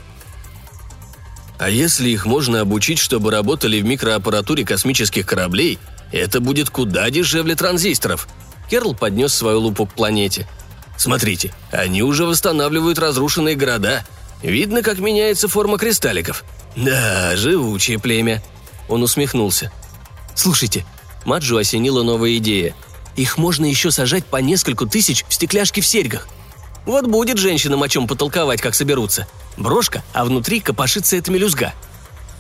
А 1.60 1.70
если 1.70 2.10
их 2.10 2.26
можно 2.26 2.62
обучить, 2.62 3.00
чтобы 3.00 3.32
работали 3.32 3.82
в 3.82 3.86
микроаппаратуре 3.86 4.64
космических 4.64 5.26
кораблей, 5.26 5.80
это 6.12 6.40
будет 6.40 6.70
куда 6.70 7.10
дешевле 7.10 7.56
транзисторов», 7.56 8.28
Керл 8.70 8.94
поднес 8.94 9.34
свою 9.34 9.62
лупу 9.62 9.86
к 9.86 9.94
планете. 9.94 10.48
«Смотрите, 10.98 11.54
они 11.72 12.02
уже 12.02 12.26
восстанавливают 12.26 12.98
разрушенные 12.98 13.56
города. 13.56 14.04
Видно, 14.42 14.82
как 14.82 15.00
меняется 15.00 15.48
форма 15.48 15.78
кристалликов. 15.78 16.44
Да, 16.76 17.36
живучее 17.36 18.00
племя». 18.00 18.42
Он 18.90 19.04
усмехнулся. 19.04 19.72
«Слушайте, 20.36 20.86
Маджу 21.26 21.58
осенила 21.58 22.04
новая 22.04 22.38
идея. 22.38 22.76
Их 23.16 23.38
можно 23.38 23.66
еще 23.66 23.92
сажать 23.92 24.26
по 24.26 24.38
нескольку 24.38 24.88
тысяч 24.88 25.24
в 25.28 25.34
стекляшки 25.34 25.82
в 25.82 25.88
серьгах. 25.88 26.28
Вот 26.86 27.06
будет 27.06 27.38
женщинам 27.38 27.84
о 27.84 27.90
чем 27.90 28.08
потолковать, 28.08 28.62
как 28.62 28.76
соберутся. 28.76 29.28
Брошка, 29.56 30.04
а 30.14 30.26
внутри 30.26 30.60
копошится 30.62 31.16
эта 31.16 31.32
мелюзга». 31.32 31.74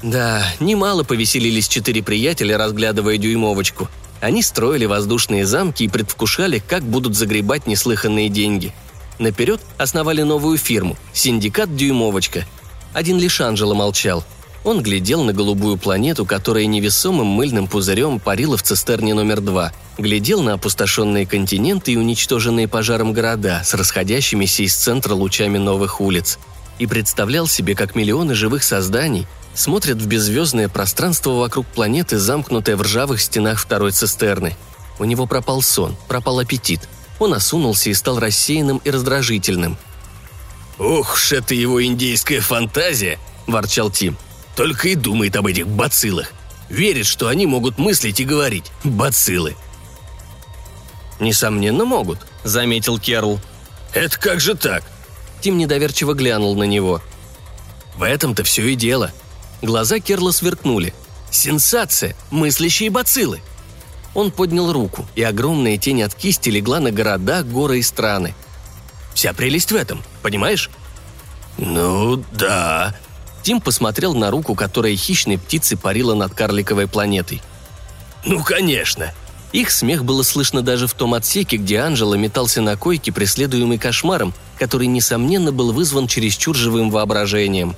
Да, 0.04 0.46
немало 0.60 1.04
повеселились 1.04 1.68
четыре 1.68 2.04
приятеля, 2.04 2.58
разглядывая 2.58 3.18
дюймовочку– 3.18 3.88
они 4.22 4.42
строили 4.42 4.86
воздушные 4.86 5.46
замки 5.46 5.84
и 5.84 5.88
предвкушали, 5.88 6.62
как 6.66 6.84
будут 6.84 7.16
загребать 7.16 7.68
неслыханные 7.68 8.30
деньги. 8.30 8.74
Наперед 9.20 9.62
основали 9.78 10.22
новую 10.22 10.58
фирму– 10.58 10.98
«Синдикат 11.14 11.76
Дюймовочка». 11.76 12.46
Один 12.94 13.20
лишь 13.20 13.42
Анжела 13.42 13.74
молчал. 13.74 14.24
Он 14.64 14.82
глядел 14.82 15.24
на 15.24 15.34
голубую 15.34 15.78
планету, 15.78 16.26
которая 16.26 16.66
невесомым 16.66 17.28
мыльным 17.28 17.68
пузырем 17.68 18.20
парила 18.20 18.58
в 18.58 18.64
цистерне 18.64 19.14
номер 19.14 19.40
два, 19.40 19.72
глядел 19.98 20.42
на 20.44 20.54
опустошенные 20.54 21.26
континенты 21.26 21.94
и 21.94 21.98
уничтоженные 21.98 22.68
пожаром 22.68 23.14
города 23.14 23.62
с 23.64 23.74
расходящимися 23.74 24.64
из 24.64 24.76
центра 24.76 25.14
лучами 25.14 25.58
новых 25.58 26.02
улиц, 26.02 26.38
и 26.80 26.86
представлял 26.86 27.48
себе, 27.48 27.76
как 27.76 27.96
миллионы 27.96 28.36
живых 28.36 28.64
созданий 28.64 29.26
смотрят 29.58 29.98
в 29.98 30.06
беззвездное 30.06 30.70
пространство 30.70 31.32
вокруг 31.32 31.66
планеты, 31.66 32.20
замкнутое 32.20 32.78
в 32.78 32.84
ржавых 32.84 33.20
стенах 33.20 33.60
второй 33.60 33.92
цистерны. 33.92 34.56
У 35.00 35.04
него 35.04 35.26
пропал 35.26 35.62
сон, 35.64 35.98
пропал 36.08 36.40
аппетит. 36.40 36.88
Он 37.20 37.34
осунулся 37.34 37.90
и 37.90 37.94
стал 37.96 38.20
рассеянным 38.20 38.78
и 38.84 38.92
раздражительным. 38.92 39.78
«Ух 40.78 41.16
уж 41.16 41.32
это 41.32 41.56
его 41.56 41.84
индейская 41.84 42.40
фантазия!»– 42.40 43.18
ворчал 43.48 43.90
Тим. 43.90 44.16
«Только 44.56 44.90
и 44.90 44.96
думает 44.96 45.36
об 45.36 45.48
этих 45.48 45.68
бациллах. 45.68 46.32
Верит, 46.70 47.08
что 47.08 47.28
они 47.28 47.48
могут 47.48 47.80
мыслить 47.80 48.20
и 48.20 48.26
говорить. 48.26 48.72
Бациллы!» 48.84 49.56
«Несомненно, 51.20 51.84
могут»,– 51.84 52.20
заметил 52.44 53.00
Керл. 53.00 53.40
«Это 53.94 54.20
как 54.20 54.40
же 54.40 54.54
так?» 54.54 54.84
Тим 55.42 55.58
недоверчиво 55.58 56.14
глянул 56.14 56.56
на 56.56 56.64
него. 56.64 57.02
«В 57.96 58.04
этом-то 58.04 58.44
все 58.44 58.68
и 58.68 58.76
дело», 58.76 59.12
Глаза 59.62 60.00
Керла 60.00 60.32
сверкнули. 60.32 60.94
«Сенсация! 61.32 62.16
Мыслящие 62.32 62.90
бациллы!» 62.90 63.42
Он 64.14 64.32
поднял 64.32 64.72
руку, 64.72 65.06
и 65.16 65.24
огромная 65.24 65.78
тень 65.78 66.02
от 66.02 66.16
кисти 66.16 66.50
легла 66.50 66.80
на 66.80 66.92
города, 66.92 67.44
горы 67.44 67.80
и 67.80 67.82
страны. 67.84 68.34
«Вся 69.14 69.34
прелесть 69.34 69.72
в 69.72 69.76
этом, 69.76 70.04
понимаешь?» 70.22 70.70
«Ну, 71.58 72.24
да». 72.34 72.96
Тим 73.44 73.62
посмотрел 73.62 74.14
на 74.14 74.30
руку, 74.32 74.56
которая 74.56 74.96
хищной 74.96 75.38
птицей 75.38 75.78
парила 75.78 76.14
над 76.14 76.34
карликовой 76.34 76.88
планетой. 76.88 77.42
«Ну, 78.26 78.44
конечно!» 78.44 79.14
Их 79.54 79.72
смех 79.72 80.04
было 80.04 80.24
слышно 80.24 80.62
даже 80.62 80.88
в 80.88 80.94
том 80.94 81.14
отсеке, 81.14 81.58
где 81.58 81.80
Анжела 81.80 82.16
метался 82.16 82.62
на 82.62 82.76
койке, 82.76 83.12
преследуемый 83.12 83.78
кошмаром, 83.78 84.34
который, 84.60 84.88
несомненно, 84.88 85.52
был 85.52 85.72
вызван 85.72 86.08
чересчур 86.08 86.56
живым 86.56 86.92
воображением. 86.92 87.76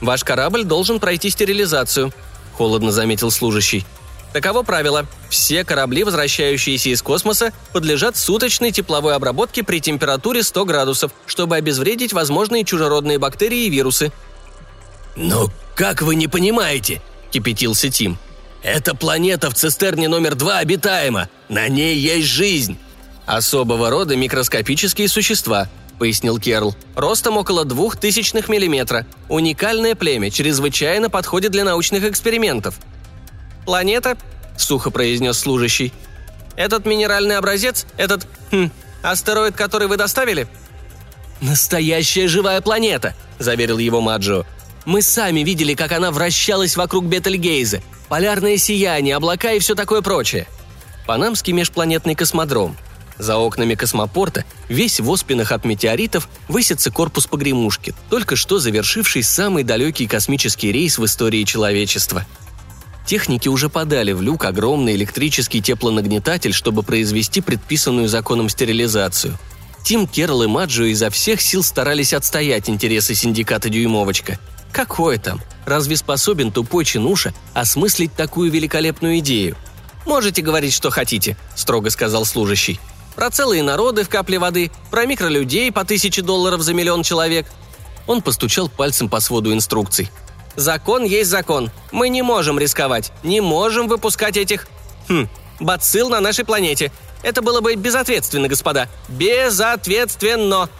«Ваш 0.00 0.24
корабль 0.24 0.64
должен 0.64 1.00
пройти 1.00 1.30
стерилизацию»,– 1.30 2.12
холодно 2.54 2.92
заметил 2.92 3.30
служащий. 3.30 3.84
Таково 4.32 4.62
правило. 4.62 5.06
Все 5.28 5.64
корабли, 5.64 6.04
возвращающиеся 6.04 6.90
из 6.90 7.02
космоса, 7.02 7.52
подлежат 7.72 8.16
суточной 8.16 8.70
тепловой 8.70 9.14
обработке 9.14 9.64
при 9.64 9.80
температуре 9.80 10.42
100 10.42 10.64
градусов, 10.64 11.12
чтобы 11.26 11.56
обезвредить 11.56 12.12
возможные 12.12 12.64
чужеродные 12.64 13.18
бактерии 13.18 13.66
и 13.66 13.70
вирусы. 13.70 14.12
«Но 15.16 15.50
как 15.74 16.02
вы 16.02 16.14
не 16.14 16.28
понимаете?»– 16.28 17.02
кипятился 17.30 17.90
Тим. 17.90 18.18
«Эта 18.62 18.94
планета 18.94 19.50
в 19.50 19.54
цистерне 19.54 20.06
номер 20.06 20.36
два 20.36 20.58
обитаема. 20.58 21.28
На 21.48 21.68
ней 21.68 21.96
есть 21.96 22.28
жизнь». 22.28 22.78
«Особого 23.26 23.90
рода 23.90 24.16
микроскопические 24.16 25.08
существа»,– 25.08 25.68
пояснил 26.00 26.38
Керл. 26.38 26.74
«Ростом 26.96 27.36
около 27.36 27.66
двух 27.66 27.96
тысячных 27.96 28.48
миллиметра. 28.48 29.06
Уникальное 29.28 29.94
племя, 29.94 30.30
чрезвычайно 30.30 31.10
подходит 31.10 31.52
для 31.52 31.62
научных 31.62 32.04
экспериментов. 32.04 32.80
«Планета?»– 33.66 34.16
сухо 34.56 34.90
произнес 34.90 35.38
служащий. 35.38 35.92
«Этот 36.56 36.86
минеральный 36.86 37.36
образец, 37.36 37.86
этот, 37.98 38.26
хм, 38.50 38.70
астероид, 39.02 39.54
который 39.54 39.88
вы 39.88 39.98
доставили?» 39.98 40.48
«Настоящая 41.42 42.28
живая 42.28 42.62
планета»,– 42.62 43.14
заверил 43.38 43.76
его 43.76 44.00
Маджо. 44.00 44.44
«Мы 44.86 45.02
сами 45.02 45.40
видели, 45.40 45.74
как 45.74 45.92
она 45.92 46.10
вращалась 46.10 46.76
вокруг 46.76 47.04
Бетельгейза. 47.04 47.82
Полярное 48.08 48.56
сияние, 48.56 49.16
облака 49.16 49.52
и 49.52 49.58
все 49.58 49.74
такое 49.74 50.00
прочее». 50.00 50.46
Панамский 51.06 51.52
межпланетный 51.52 52.14
космодром. 52.14 52.76
За 53.20 53.36
окнами 53.36 53.74
космопорта, 53.76 54.44
весь 54.68 54.98
в 54.98 55.08
оспинах 55.08 55.52
от 55.52 55.64
метеоритов, 55.64 56.28
высится 56.48 56.90
корпус 56.90 57.28
погремушки, 57.28 57.94
только 58.08 58.34
что 58.34 58.58
завершивший 58.58 59.22
самый 59.22 59.62
далекий 59.62 60.08
космический 60.08 60.72
рейс 60.72 60.98
в 60.98 61.04
истории 61.04 61.44
человечества– 61.44 62.26
Техники 63.10 63.48
уже 63.48 63.68
подали 63.68 64.12
в 64.12 64.22
люк 64.22 64.44
огромный 64.44 64.94
электрический 64.94 65.60
теплонагнетатель, 65.60 66.52
чтобы 66.52 66.84
произвести 66.84 67.40
предписанную 67.40 68.08
законом 68.08 68.48
стерилизацию. 68.48 69.36
Тим, 69.82 70.06
Керл 70.06 70.44
и 70.44 70.46
Маджо 70.46 70.84
изо 70.84 71.10
всех 71.10 71.40
сил 71.40 71.64
старались 71.64 72.12
отстоять 72.12 72.68
интересы 72.68 73.16
синдиката 73.16 73.68
«Дюймовочка». 73.68 74.38
Какой 74.70 75.18
там? 75.18 75.40
Разве 75.66 75.96
способен 75.96 76.52
тупой 76.52 76.84
чинуша 76.84 77.34
осмыслить 77.52 78.14
такую 78.14 78.50
великолепную 78.52 79.18
идею? 79.18 79.56
«Можете 80.06 80.40
говорить, 80.40 80.72
что 80.72 80.90
хотите»,– 80.90 81.36
строго 81.56 81.90
сказал 81.90 82.24
служащий. 82.24 82.78
«Про 83.20 83.28
целые 83.28 83.62
народы 83.62 84.02
в 84.02 84.08
капле 84.08 84.38
воды, 84.38 84.70
про 84.90 85.04
микролюдей 85.04 85.70
по 85.70 85.84
тысяче 85.84 86.22
долларов 86.22 86.62
за 86.62 86.72
миллион 86.72 87.02
человек». 87.02 87.46
Он 88.06 88.22
постучал 88.22 88.70
пальцем 88.70 89.10
по 89.10 89.20
своду 89.20 89.52
инструкций. 89.52 90.10
Закон 90.56 91.04
есть 91.04 91.28
закон. 91.28 91.70
Мы 91.92 92.08
не 92.08 92.22
можем 92.22 92.58
рисковать. 92.58 93.12
Не 93.22 93.42
можем 93.42 93.88
выпускать 93.88 94.38
этих... 94.38 94.68
Хм, 95.10 95.28
бацилл 95.60 96.08
на 96.08 96.20
нашей 96.20 96.46
планете. 96.46 96.92
Это 97.22 97.42
было 97.42 97.60
бы 97.60 97.74
безответственно, 97.74 98.48
господа. 98.48 98.88
Безответственно. 99.10 100.70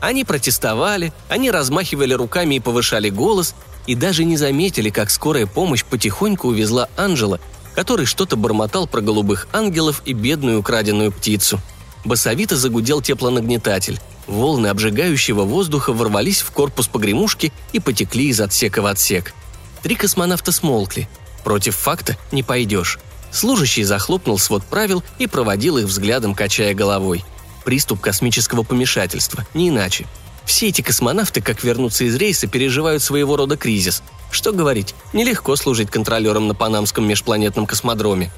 Они 0.00 0.24
протестовали, 0.24 1.12
они 1.28 1.50
размахивали 1.50 2.14
руками 2.14 2.54
и 2.54 2.60
повышали 2.60 3.10
голос, 3.10 3.54
и 3.86 3.94
даже 3.94 4.24
не 4.24 4.38
заметили, 4.38 4.88
как 4.88 5.10
скорая 5.10 5.44
помощь 5.44 5.84
потихоньку 5.84 6.48
увезла 6.48 6.88
Анжела, 6.96 7.40
который 7.74 8.06
что-то 8.06 8.36
бормотал 8.36 8.86
про 8.86 9.02
голубых 9.02 9.48
ангелов 9.52 10.00
и 10.06 10.14
бедную 10.14 10.60
украденную 10.60 11.12
птицу. 11.12 11.60
Басовито 12.04 12.56
загудел 12.56 13.02
теплонагнетатель. 13.02 14.00
Волны 14.26 14.68
обжигающего 14.68 15.42
воздуха 15.42 15.92
ворвались 15.92 16.40
в 16.40 16.50
корпус 16.50 16.88
погремушки 16.88 17.52
и 17.72 17.80
потекли 17.80 18.28
из 18.28 18.40
отсека 18.40 18.80
в 18.80 18.86
отсек. 18.86 19.34
Три 19.82 19.96
космонавта 19.96 20.52
смолкли. 20.52 21.08
Против 21.44 21.76
факта 21.76 22.16
не 22.32 22.42
пойдешь. 22.42 22.98
Служащий 23.32 23.84
захлопнул 23.84 24.38
свод 24.38 24.64
правил 24.64 25.02
и 25.18 25.26
проводил 25.26 25.78
их 25.78 25.86
взглядом, 25.86 26.34
качая 26.34 26.74
головой. 26.74 27.24
Приступ 27.64 28.00
космического 28.00 28.62
помешательства, 28.62 29.46
не 29.54 29.68
иначе. 29.68 30.06
Все 30.44 30.68
эти 30.68 30.80
космонавты, 30.80 31.40
как 31.40 31.62
вернуться 31.62 32.04
из 32.04 32.16
рейса, 32.16 32.46
переживают 32.46 33.02
своего 33.02 33.36
рода 33.36 33.56
кризис. 33.56 34.02
Что 34.30 34.52
говорить, 34.52 34.94
нелегко 35.12 35.54
служить 35.56 35.90
контролером 35.90 36.48
на 36.48 36.54
Панамском 36.54 37.06
межпланетном 37.06 37.66
космодроме. 37.66 38.32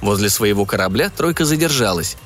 Возле 0.00 0.30
своего 0.30 0.64
корабля 0.64 1.10
тройка 1.10 1.44
задержалась. 1.44 2.16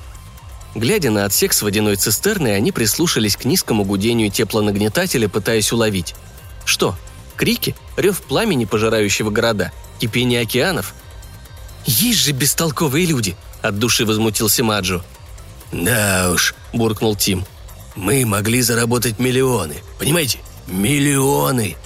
Глядя 0.75 1.11
на 1.11 1.25
отсек 1.27 1.53
с 1.53 1.63
водяной 1.63 1.97
цистерной, 1.97 2.57
они 2.57 2.73
прислушались 2.73 3.37
к 3.37 3.45
низкому 3.45 3.85
гудению 3.85 4.31
теплонагнетателя, 4.31 5.29
пытаясь 5.29 5.73
уловить. 5.73 6.15
Что? 6.65 6.97
Крики? 7.37 7.75
Рев 7.97 8.23
пламени, 8.23 8.65
пожирающего 8.65 9.31
города? 9.31 9.73
Кипение 10.01 10.41
океанов? 10.41 10.95
«Есть 11.85 12.21
же 12.21 12.33
бестолковые 12.33 13.07
люди!»– 13.07 13.37
от 13.63 13.79
души 13.79 14.07
возмутился 14.07 14.63
Маджо. 14.63 15.03
«Да 15.73 16.31
уж»,– 16.33 16.55
буркнул 16.73 17.17
Тим. 17.17 17.45
«Мы 17.97 18.25
могли 18.25 18.63
заработать 18.63 19.19
миллионы. 19.19 19.77
Понимаете? 19.99 20.39
Миллионы!» 20.67 21.77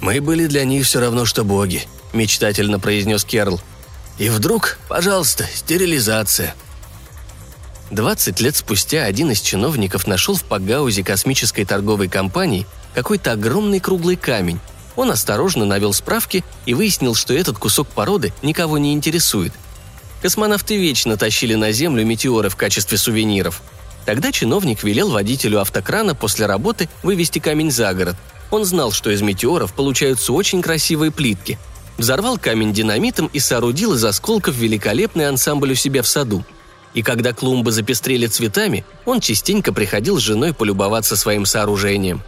«Мы 0.00 0.20
были 0.20 0.46
для 0.46 0.64
них 0.64 0.84
все 0.86 1.00
равно, 1.00 1.24
что 1.24 1.44
боги»,– 1.44 1.86
мечтательно 2.12 2.78
произнес 2.78 3.24
Керл. 3.24 3.60
«И 4.18 4.28
вдруг, 4.28 4.78
пожалуйста, 4.88 5.46
стерилизация. 5.54 6.54
20 7.90 8.40
лет 8.40 8.56
спустя 8.56 9.04
один 9.04 9.30
из 9.30 9.40
чиновников 9.40 10.06
нашел 10.06 10.34
в 10.34 10.44
Пагаузе 10.44 11.04
космической 11.04 11.64
торговой 11.64 12.08
компании 12.08 12.66
какой-то 12.94 13.32
огромный 13.32 13.80
круглый 13.80 14.16
камень. 14.16 14.58
Он 14.96 15.10
осторожно 15.10 15.64
навел 15.64 15.92
справки 15.92 16.44
и 16.66 16.74
выяснил, 16.74 17.14
что 17.14 17.34
этот 17.34 17.58
кусок 17.58 17.88
породы 17.88 18.32
никого 18.42 18.78
не 18.78 18.92
интересует. 18.94 19.52
Космонавты 20.22 20.76
вечно 20.76 21.16
тащили 21.16 21.54
на 21.54 21.72
Землю 21.72 22.06
метеоры 22.06 22.48
в 22.48 22.56
качестве 22.56 22.96
сувениров. 22.96 23.60
Тогда 24.06 24.32
чиновник 24.32 24.82
велел 24.82 25.10
водителю 25.10 25.60
автокрана 25.60 26.14
после 26.14 26.46
работы 26.46 26.88
вывести 27.02 27.38
камень 27.38 27.70
за 27.70 27.92
город. 27.92 28.16
Он 28.50 28.64
знал, 28.64 28.92
что 28.92 29.10
из 29.10 29.20
метеоров 29.20 29.74
получаются 29.74 30.32
очень 30.32 30.62
красивые 30.62 31.10
плитки. 31.10 31.58
Взорвал 31.98 32.38
камень 32.38 32.72
динамитом 32.72 33.26
и 33.32 33.40
соорудил 33.40 33.94
из 33.94 34.04
осколков 34.04 34.54
великолепный 34.54 35.28
ансамбль 35.28 35.72
у 35.72 35.74
себя 35.74 36.02
в 36.02 36.06
саду– 36.06 36.44
и 36.94 37.02
когда 37.02 37.32
клумбы 37.32 37.72
запестрели 37.72 38.26
цветами, 38.26 38.84
он 39.04 39.20
частенько 39.20 39.72
приходил 39.72 40.18
с 40.18 40.22
женой 40.22 40.54
полюбоваться 40.54 41.16
своим 41.16 41.44
сооружением. 41.44 42.22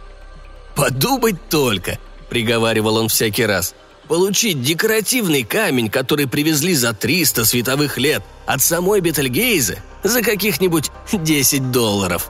«Подумать 0.75 1.49
только!»– 1.49 1.97
приговаривал 2.29 2.97
он 2.97 3.07
всякий 3.07 3.45
раз. 3.45 3.73
«Получить 4.07 4.61
декоративный 4.61 5.43
камень, 5.43 5.89
который 5.89 6.27
привезли 6.27 6.75
за 6.75 6.93
300 6.93 7.45
световых 7.45 7.97
лет 7.97 8.23
от 8.45 8.61
самой 8.61 9.01
Бетельгейзе, 9.01 9.83
за 10.03 10.21
каких-нибудь 10.21 10.91
10 11.11 11.71
долларов!» 11.71 12.29